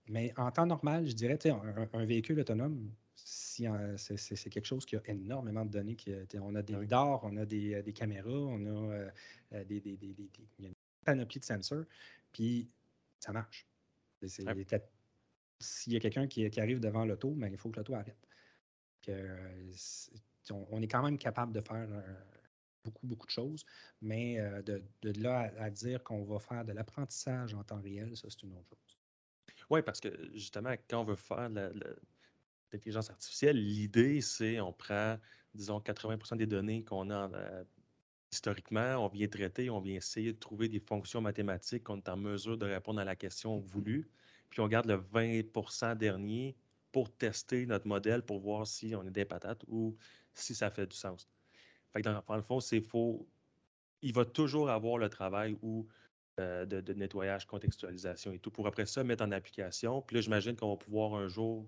[0.07, 2.91] mais en temps normal, je dirais, un, un véhicule autonome,
[3.25, 5.95] si, c'est quelque chose qui a énormément de données.
[5.95, 9.09] Qui, on a des ah radars, on a des, euh, des, caméras, on a euh,
[9.53, 9.81] euh, des,
[10.59, 10.73] une
[11.05, 11.85] panoplie de sensors,
[12.31, 12.69] puis
[13.19, 13.67] ça marche.
[15.61, 18.28] S'il y a quelqu'un qui, qui, arrive devant l'auto, ben, il faut que l'auto arrête.
[20.51, 21.87] On, est quand même capable de faire
[22.83, 23.65] beaucoup, beaucoup de choses,
[24.01, 28.27] mais de, de, là à, dire qu'on va faire de l'apprentissage en temps réel, ça,
[28.29, 28.99] c'est une autre chose.
[29.69, 35.17] Oui, parce que justement, quand on veut faire l'intelligence artificielle, l'idée, c'est on prend,
[35.53, 37.63] disons, 80% des données qu'on a euh,
[38.31, 42.17] historiquement, on vient traiter, on vient essayer de trouver des fonctions mathématiques qu'on est en
[42.17, 44.09] mesure de répondre à la question voulue,
[44.49, 46.55] puis on garde le 20% dernier
[46.91, 49.95] pour tester notre modèle pour voir si on est des patates ou
[50.33, 51.27] si ça fait du sens.
[51.91, 53.27] Fait que dans, le fond, c'est faux.
[54.01, 55.87] Il va toujours avoir le travail ou
[56.39, 60.01] euh, de, nettoyage, contextualisation et tout, pour après ça mettre en application.
[60.01, 61.67] Puis là, j'imagine qu'on va pouvoir un jour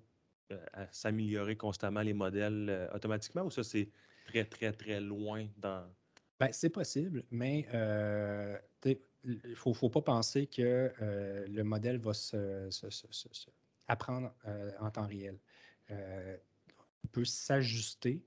[0.51, 0.57] euh,
[0.91, 3.89] s'améliorer constamment les modèles euh, automatiquement ou ça, c'est
[4.25, 5.85] très, très, très loin dans.
[6.39, 12.69] Ben, c'est possible, mais il ne faut, faut, pas penser que le modèle va se,
[13.87, 14.33] apprendre
[14.79, 15.37] en temps réel.
[15.89, 18.21] il peut s'ajuster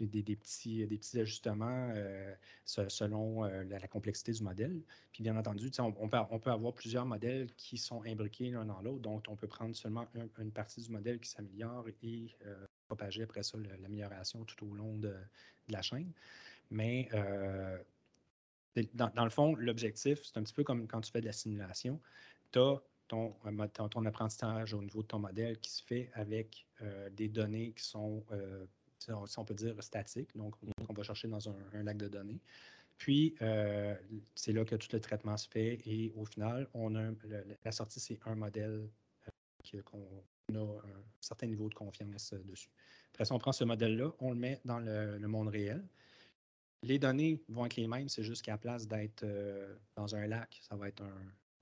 [0.00, 4.82] des, des, petits, ajustements euh, selon euh, la, complexité du modèle.
[5.12, 8.80] Puis bien entendu, on, on, peut, on avoir plusieurs modèles qui sont imbriqués l'un dans
[8.80, 10.06] l'autre, donc on peut prendre seulement
[10.38, 14.96] une partie du modèle qui s'améliore et euh, propager après ça l'amélioration tout au long
[14.98, 15.14] de,
[15.68, 16.12] la chaîne.
[16.70, 17.08] Mais
[18.94, 22.00] Dans, le fond, l'objectif, c'est un petit peu comme quand tu fais de la simulation.
[22.52, 22.60] Tu
[23.08, 23.34] ton,
[23.90, 26.66] ton, apprentissage au niveau de ton modèle qui se fait avec
[27.12, 28.24] des données qui sont,
[28.98, 30.36] si on peut dire, statiques.
[30.36, 30.70] Donc, mmh.
[30.88, 32.40] on va chercher dans un, lac de données.
[32.98, 33.34] Puis,
[34.34, 37.10] c'est là que tout le traitement se fait et au final, on a
[37.64, 38.88] la sortie, c'est un modèle
[39.84, 40.22] qu'on
[40.54, 42.70] a un certain niveau de confiance dessus.
[43.12, 45.84] Après ça, on prend ce modèle-là, on le met dans le, monde réel.
[46.82, 49.26] Les données vont être les mêmes, c'est juste qu'à la place d'être
[49.96, 51.02] dans un lac, ça va être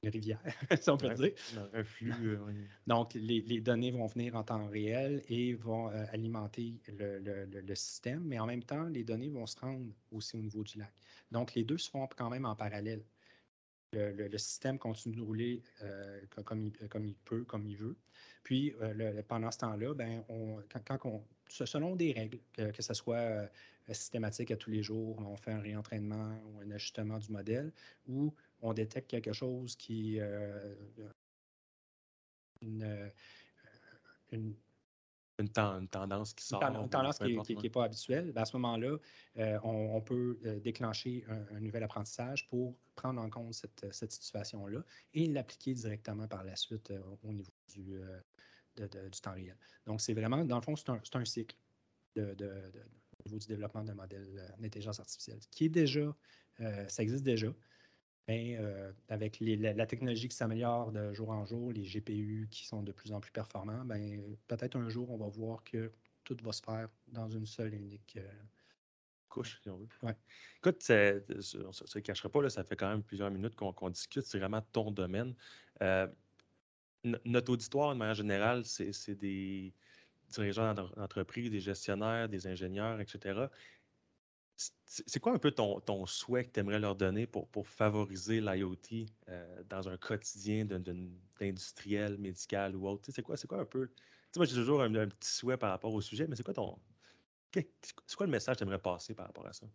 [0.05, 0.41] une rivière,
[0.81, 1.33] si on peut dire.
[1.73, 2.13] Un flux.
[2.23, 2.39] Euh,
[2.87, 8.47] Donc, les, données vont venir en temps réel et vont alimenter le, système, mais en
[8.47, 10.93] même temps, les données vont se rendre aussi au niveau du lac.
[11.31, 13.03] Donc, les deux se font quand même en parallèle.
[13.93, 15.63] Le, système continue de rouler
[16.45, 17.97] comme, il, comme, il, peut, comme il veut.
[18.45, 23.17] Puis, euh, pendant ce temps-là, ben, on, quand, on, selon des règles, que, ce soit
[23.17, 23.47] euh,
[23.89, 27.73] systématique à tous les jours, on fait un réentraînement ou un ajustement du modèle,
[28.07, 28.33] ou
[28.65, 30.19] on détecte quelque chose qui.
[30.21, 30.75] Euh,
[32.61, 33.11] une,
[34.33, 34.55] une,
[35.39, 36.63] une, tendance qui sort.
[36.63, 38.33] Une, tendance qui n'est pas habituelle.
[38.33, 38.97] Ben, à ce moment-là,
[39.63, 45.75] on, peut déclencher un, nouvel apprentissage pour prendre en compte cette, cette situation-là et l'appliquer
[45.75, 46.93] directement par la suite
[47.23, 48.01] au niveau du,
[48.77, 49.57] du temps réel.
[49.87, 51.57] Donc, c'est vraiment, dans le fond, c'est un, un, cycle
[52.17, 52.35] de,
[53.25, 56.15] au niveau du développement d'un modèle euh, d'intelligence artificielle, qui est déjà,
[56.61, 57.53] euh, ça existe déjà,
[58.29, 62.83] mais euh, avec la, technologie qui s'améliore de jour en jour, les GPU qui sont
[62.83, 65.93] de plus en plus performants, ben, peut-être un jour, on va voir que
[66.25, 68.19] tout va se faire dans une seule et unique
[69.29, 69.89] couche, si on veut.
[70.03, 70.17] Ouais.
[70.59, 71.41] Écoute, on ne
[71.73, 74.91] se, cachera pas, là, ça fait quand même plusieurs minutes qu'on discute, c'est vraiment ton
[74.91, 75.35] domaine
[77.05, 79.73] notre auditoire, de manière générale, c'est des
[80.31, 83.47] dirigeants d'entreprise, des gestionnaires, des ingénieurs, etc.
[84.57, 88.41] C'est quoi un peu ton, ton souhait que tu aimerais leur donner pour, pour favoriser
[88.41, 93.11] l'IoT euh, dans un quotidien d'industriel, médical ou autre?
[93.11, 93.91] C'est quoi, quoi un peu.
[94.37, 96.79] moi, j'ai toujours un, petit souhait par rapport au sujet, mais c'est quoi ton.
[97.53, 99.67] C'est quoi le message que tu aimerais passer par rapport à ça?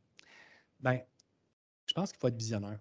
[0.79, 1.01] Bien,
[1.85, 2.79] je pense qu'il faut être visionnaire.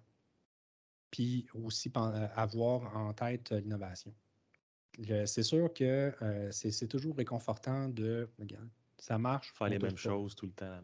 [1.11, 1.91] Puis aussi
[2.35, 4.13] avoir en tête l'innovation
[5.25, 8.29] c'est sûr que euh, c'est toujours réconfortant de.
[8.39, 9.53] Regarde, ça marche.
[9.53, 10.81] Faire les mêmes choses tout le temps.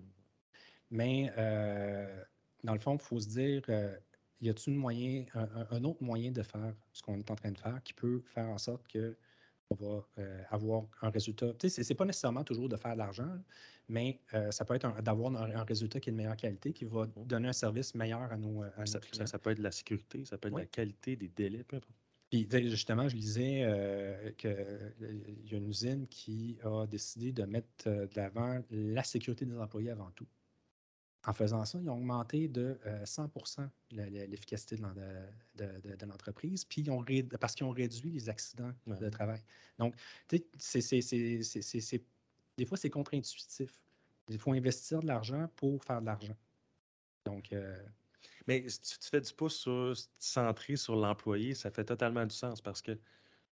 [0.96, 2.24] Mais euh,
[2.64, 3.96] dans le fond, il faut se dire euh,
[4.42, 7.82] y a-t-il moyen, un, autre moyen de faire ce qu'on est en train de faire
[7.84, 9.16] qui peut faire en sorte que
[9.72, 10.06] on va
[10.52, 11.54] avoir un résultat?
[11.58, 13.32] Tu sais, c'est pas nécessairement toujours de faire de l'argent,
[13.90, 14.20] mais
[14.52, 17.26] ça peut être d'avoir un, résultat qui est de meilleure qualité, qui va mmh.
[17.26, 19.26] donner un service meilleur à nos, à ça, clients.
[19.26, 21.78] Ça, peut être de la sécurité, ça peut être de la qualité, des délais, peu
[21.78, 21.96] importe.
[22.30, 24.90] Puis justement, je lisais euh, qu'il euh,
[25.46, 29.58] y a une usine qui a décidé de mettre euh, de l'avant la sécurité des
[29.58, 30.26] employés avant tout.
[31.28, 33.32] En faisant ça, ils ont augmenté de 100
[33.92, 37.04] l'efficacité de, l'entreprise, puis ont
[37.40, 39.42] parce qu'ils ont réduit les accidents de travail.
[39.80, 39.96] Donc,
[40.58, 41.00] c'est,
[42.58, 43.82] des fois, c'est contre-intuitif.
[44.30, 46.38] Il faut investir de l'argent pour faire de l'argent.
[47.26, 47.54] Donc,
[48.48, 52.62] mais si tu fais du pouce sur, centré sur l'employé, ça fait totalement du sens
[52.62, 52.98] parce que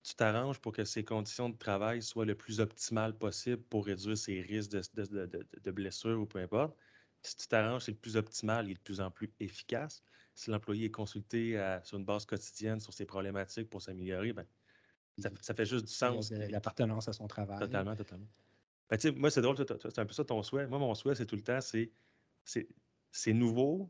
[0.03, 4.17] tu t'arranges pour que ses conditions de travail soient le plus optimales possible pour réduire
[4.17, 6.75] ses risques de, blessures ou peu importe.
[7.21, 10.03] Si tu t'arranges, c'est le plus optimal, est de plus en plus efficace.
[10.35, 14.45] Si l'employé est consulté sur une base quotidienne sur ses problématiques pour s'améliorer, ben,
[15.41, 16.31] ça, fait juste du sens.
[16.31, 17.59] L'appartenance à son travail.
[17.59, 18.27] Totalement, totalement.
[18.89, 20.67] Ben, moi, c'est drôle, c'est un peu ça ton souhait.
[20.67, 23.89] Moi, mon souhait, c'est tout le temps, c'est nouveau,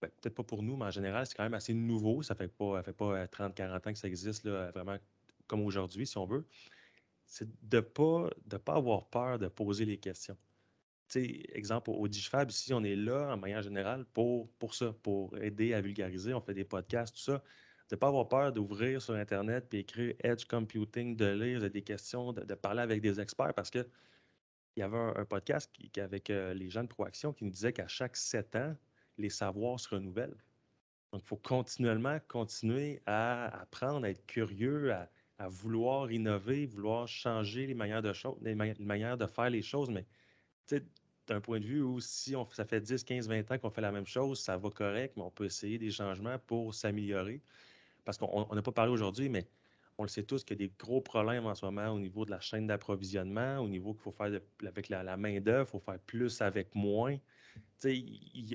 [0.00, 2.22] ben, peut-être pas pour nous, mais en général, c'est quand même assez nouveau.
[2.22, 4.96] Ça fait pas, fait pas 30, euh, 40 ans que ça existe là, vraiment
[5.46, 6.46] comme aujourd'hui, si on veut.
[7.26, 10.36] C'est de ne pas, de pas avoir peur de poser les questions.
[11.14, 15.74] Exemple, au DigiFab, ici, on est là, en manière générale, pour, pour ça, pour aider
[15.74, 16.34] à vulgariser.
[16.34, 17.42] On fait des podcasts, tout ça.
[17.90, 21.82] De ne pas avoir peur d'ouvrir sur Internet puis écrire Edge Computing, de lire des
[21.82, 23.86] questions, de, parler avec des experts parce que
[24.76, 27.86] il y avait un, podcast avec euh, les gens de Proaction qui nous disait qu'à
[27.86, 28.74] chaque sept ans,
[29.18, 30.36] les savoirs se renouvellent.
[31.12, 35.08] Donc, il faut continuellement continuer à apprendre, à être curieux, à,
[35.48, 39.90] vouloir innover, vouloir changer les manières de, les, manières de faire les choses.
[39.90, 40.06] Mais
[41.26, 43.80] d'un point de vue où si on, ça fait 10, 15, 20 ans qu'on fait
[43.80, 47.40] la même chose, ça va correct, mais on peut essayer des changements pour s'améliorer.
[48.04, 49.46] Parce qu'on n'a pas parlé aujourd'hui, mais
[49.96, 52.24] on le sait tous qu'il y a des gros problèmes en ce moment au niveau
[52.26, 55.80] de la chaîne d'approvisionnement, au niveau qu'il faut faire avec la, la main-d'œuvre, il faut
[55.80, 57.18] faire plus avec moins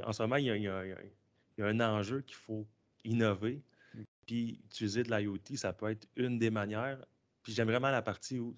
[0.04, 2.68] en ce moment, il y, a, un enjeu qu'il faut
[3.04, 3.62] innover.
[3.94, 4.04] Mm.
[4.26, 7.04] Puis utiliser de l'IoT, ça peut être une des manières.
[7.44, 8.56] Puis j'aime vraiment la partie où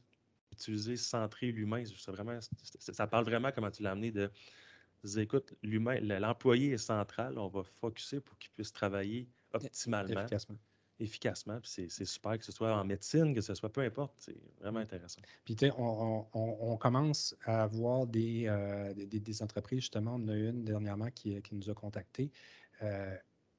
[0.51, 1.83] utiliser centrer l'humain.
[2.07, 2.39] Vraiment,
[2.79, 4.31] ça parle vraiment, comment tu l'as amené, de
[5.17, 10.21] écoute, l'humain, l'employé est central, on va focuser pour qu'il puisse travailler optimalement.
[10.21, 10.57] Efficacement.
[10.99, 11.59] Efficacement.
[11.61, 14.13] Puis c'est super que ce soit en médecine, que ce soit peu importe.
[14.19, 14.83] C'est vraiment mm.
[14.83, 15.21] intéressant.
[15.45, 20.23] Puis tu sais, on, on, commence à avoir des, euh, des, des, entreprises, justement, on
[20.23, 22.31] en a une dernièrement qui, qui nous a contactés.
[22.83, 23.17] Euh,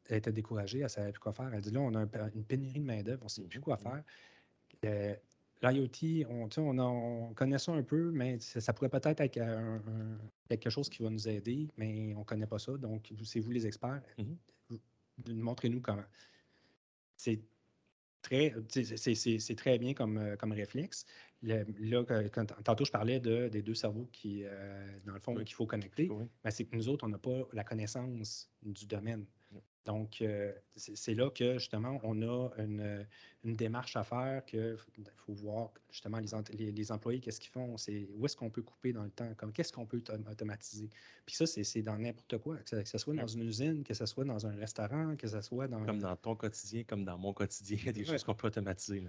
[0.08, 1.52] elle était découragée, elle ne savait plus quoi faire.
[1.52, 3.82] Elle dit là, on a une pénurie de main-d'œuvre, on ne sait plus quoi mm-hmm.
[3.82, 4.04] faire.
[4.84, 5.16] Euh,
[5.62, 9.38] L'IoT, on, on, on, connaît ça un peu, mais ça, pourrait peut-être être
[10.48, 12.72] quelque chose qui va nous aider, mais on ne connaît pas ça.
[12.76, 14.02] Donc, c'est vous les experts.
[14.18, 15.34] Mm-hmm.
[15.34, 16.04] Montrez-nous comment.
[17.16, 17.40] C'est
[18.22, 21.04] très, c'est très bien comme, euh, comme réflexe.
[21.42, 25.54] là, quand, tantôt, je parlais de, des deux cerveaux qui, euh, dans le fond, qu'il
[25.54, 26.08] faut connecter.
[26.44, 29.26] Mais c'est que nous autres, on n'a pas la connaissance du domaine.
[29.84, 33.04] Donc, euh, c'est là que justement, on a une,
[33.44, 34.76] démarche à faire que
[35.16, 38.92] faut voir justement les, les, employés, qu'est-ce qu'ils font, c'est où est-ce qu'on peut couper
[38.92, 40.88] dans le temps, qu'est-ce qu'on peut automatiser.
[41.26, 44.24] Puis ça, c'est dans n'importe quoi, que ce, soit dans une usine, que ce soit
[44.24, 45.84] dans un restaurant, que ce soit dans...
[45.84, 48.46] Comme dans ton quotidien, comme dans mon quotidien, il y a des choses qu'on peut
[48.46, 49.02] automatiser.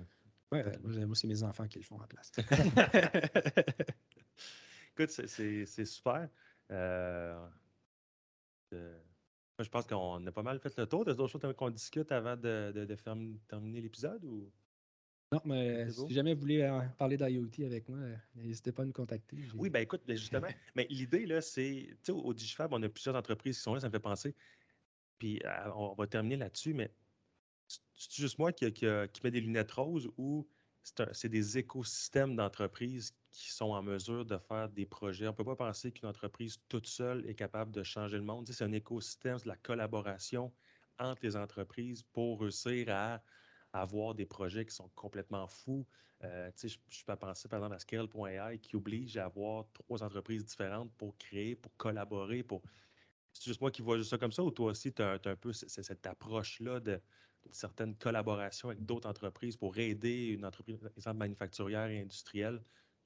[0.51, 2.31] Oui, moi, c'est mes enfants qui le font à place.
[4.97, 6.27] Écoute, c'est super.
[6.71, 7.47] Euh,
[8.73, 8.99] euh
[9.59, 11.05] je pense qu'on a pas mal fait le tour.
[11.05, 12.95] T'as d'autres choses qu'on discute avant de, de,
[13.47, 14.51] terminer l'épisode ou?
[15.31, 17.97] Non, mais si jamais vous voulez euh, parler d'IoT avec moi,
[18.35, 19.37] n'hésitez pas à nous contacter.
[19.55, 22.89] Oui, ben écoute, ben, justement, mais l'idée, là, c'est, tu sais, au DigiFab, on a
[22.89, 24.35] plusieurs entreprises qui sont là, ça me fait penser.
[25.17, 26.91] Puis euh, on va terminer là-dessus, mais
[27.67, 30.47] c'est juste moi qui, qui, qui met des lunettes roses ou
[31.11, 35.27] c'est des écosystèmes d'entreprises qui sont en mesure de faire des projets.
[35.27, 38.47] On ne peut pas penser qu'une entreprise toute seule est capable de changer le monde.
[38.47, 40.53] c'est un écosystème, c'est la collaboration
[40.99, 43.23] entre les entreprises pour réussir à
[43.71, 45.85] avoir des projets qui sont complètement fous.
[46.23, 50.45] Euh, je, je peux penser par exemple à Scale.ai qui oblige à avoir trois entreprises
[50.45, 52.61] différentes pour créer, pour collaborer, pour.
[53.33, 55.51] C'est juste moi qui vois ça comme ça ou toi aussi, tu as, un peu
[55.53, 57.01] cette approche-là de
[57.45, 62.61] une certaine collaboration avec d'autres entreprises pour aider une entreprise, par exemple, manufacturière et industrielle.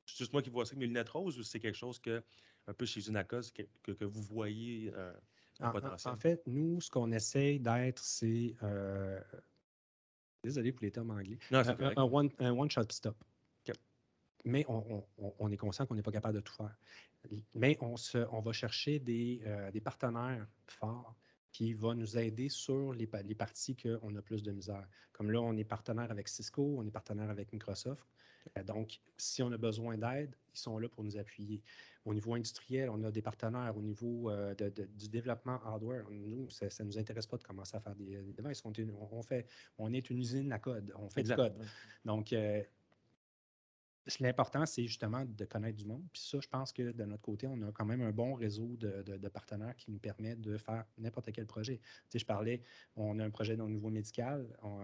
[0.05, 2.23] C'est juste moi qui vois ça avec mes lunettes roses ou c'est quelque chose que,
[2.67, 5.13] un peu chez Unacos, que, que, vous voyez euh,
[5.59, 6.13] en, potentiel?
[6.13, 8.55] En, fait, nous, ce qu'on essaie d'être, c'est.
[8.63, 9.19] Euh,
[10.43, 11.39] désolé pour les termes anglais.
[11.51, 13.17] Non, un, one, un one-shot stop.
[14.45, 16.77] Mais on, on, on, est conscient qu'on n'est pas capable de tout faire.
[17.53, 21.15] Mais on, se, on va chercher des, euh, des partenaires forts
[21.51, 24.87] qui va nous aider sur les, les parties qu'on a plus de misère.
[25.13, 28.05] Comme là, on est partenaire avec Cisco, on est partenaire avec Microsoft.
[28.57, 31.61] Euh, donc, si on a besoin d'aide, ils sont là pour nous appuyer.
[32.05, 33.75] Au niveau industriel, on a des partenaires.
[33.75, 34.55] Au niveau euh,
[34.95, 38.63] du développement hardware, nous, ça ne nous intéresse pas de commencer à faire des, devices.
[38.63, 38.71] On,
[39.11, 40.93] on, fait, on est une usine à code.
[40.95, 41.53] On fait du code.
[42.05, 42.63] Donc, euh,
[44.19, 46.03] l'important, c'est justement de connaître du monde.
[46.11, 48.75] Puis ça, je pense que de notre côté, on a quand même un bon réseau
[48.77, 51.77] de, partenaires qui nous permet de faire n'importe quel projet.
[51.77, 52.63] Tu sais, je parlais,
[52.95, 54.81] on a un projet au niveau médical, on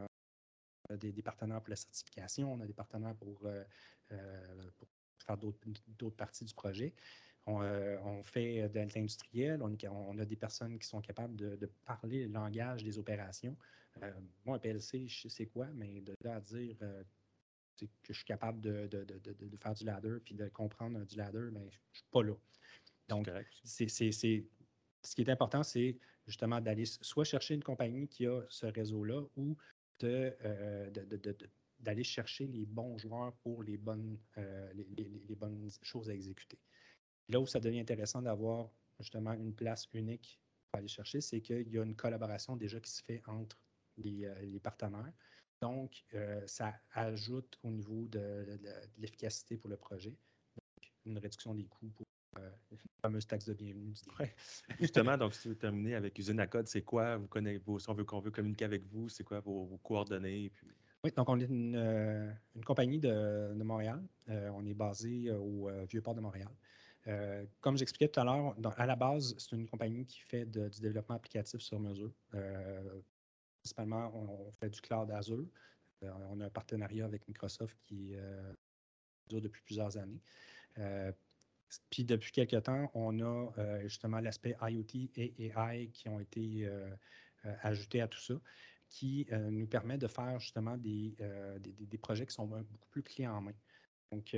[0.89, 3.63] a des, partenaires pour la certification, on a des partenaires pour, euh,
[4.11, 4.69] euh,
[5.25, 6.93] faire d'autres parties du projet.
[7.45, 12.33] On, euh, fait de l'industriel, on, a des personnes qui sont capables de, parler le
[12.33, 13.57] langage des opérations.
[14.45, 16.77] moi, un PLC, je sais quoi, mais de là à dire
[17.77, 21.15] que je suis capable de, de, de, de, faire du ladder puis de comprendre du
[21.15, 22.33] ladder, mais je ne suis pas là.
[23.09, 23.29] Donc,
[23.63, 28.65] c'est, ce qui est important, c'est justement d'aller soit chercher une compagnie qui a ce
[28.65, 29.57] réseau-là ou
[30.03, 30.89] euh,
[31.79, 34.85] d'aller chercher les bons joueurs pour les bonnes, euh, les,
[35.27, 36.57] les, bonnes choses à exécuter.
[37.27, 38.69] Là où ça devient intéressant d'avoir
[38.99, 40.39] justement une place unique
[40.71, 43.57] pour aller chercher, c'est qu'il y a une collaboration déjà qui se fait entre
[43.97, 45.11] les, euh, les partenaires.
[45.63, 48.59] Donc, euh, ça ajoute au niveau de,
[48.97, 50.09] l'efficacité pour le projet.
[50.09, 52.05] Donc, une réduction des coûts pour
[52.37, 53.93] euh, la fameuse taxe de bienvenue.
[54.81, 57.93] Justement, donc, si vous terminez avec Usine à code, c'est quoi, vous connaissez, si on
[57.93, 60.49] veut, qu'on veut communiquer avec vous, c'est quoi vos, coordonnées?
[60.49, 60.67] Puis...
[61.05, 62.29] Oui, donc on est une, euh,
[62.65, 64.03] compagnie de, Montréal.
[64.27, 66.49] on est basé au Vieux-Port de Montréal.
[67.61, 71.15] comme j'expliquais tout à l'heure, à la base, c'est une compagnie qui fait du développement
[71.15, 72.11] applicatif sur mesure.
[73.63, 75.47] Principalement, on, fait du cloud Azure.
[76.03, 78.53] Euh, on a un partenariat avec Microsoft qui euh,
[79.29, 80.21] dure depuis plusieurs années.
[80.79, 81.13] Euh,
[81.89, 83.51] puis depuis quelques temps, on a
[83.83, 86.69] justement l'aspect IoT et AI qui ont été
[87.63, 88.35] ajoutés à tout ça,
[88.89, 91.15] qui nous permet de faire justement des,
[91.99, 93.55] projets qui sont beaucoup plus clés en main.
[94.11, 94.35] Donc,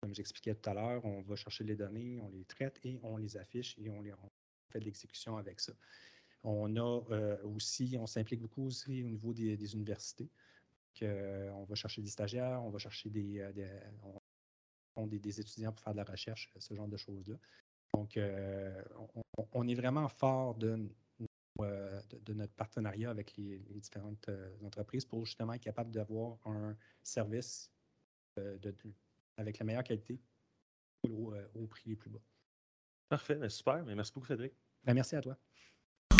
[0.00, 3.16] comme j'expliquais tout à l'heure, on va chercher les données, on les traite et on
[3.16, 4.12] les affiche et on, les,
[4.70, 5.72] fait de l'exécution avec ça.
[6.48, 10.30] On a euh, aussi, on s'implique beaucoup aussi au niveau des, universités.
[11.02, 13.52] Euh, on va chercher des stagiaires, on va chercher euh,
[15.06, 17.36] des, étudiants pour faire de la recherche, ce genre de choses-là.
[17.94, 18.16] Donc,
[19.54, 20.88] on, est vraiment fort de,
[21.58, 24.30] notre partenariat avec les, différentes
[24.62, 27.72] entreprises pour justement être capable d'avoir un service
[29.36, 30.20] avec la meilleure qualité
[31.10, 32.22] au, prix les plus bas.
[33.08, 33.84] Parfait, ben, super.
[33.84, 34.52] Mais merci beaucoup, Cédric.
[34.84, 35.36] Ben, merci à toi.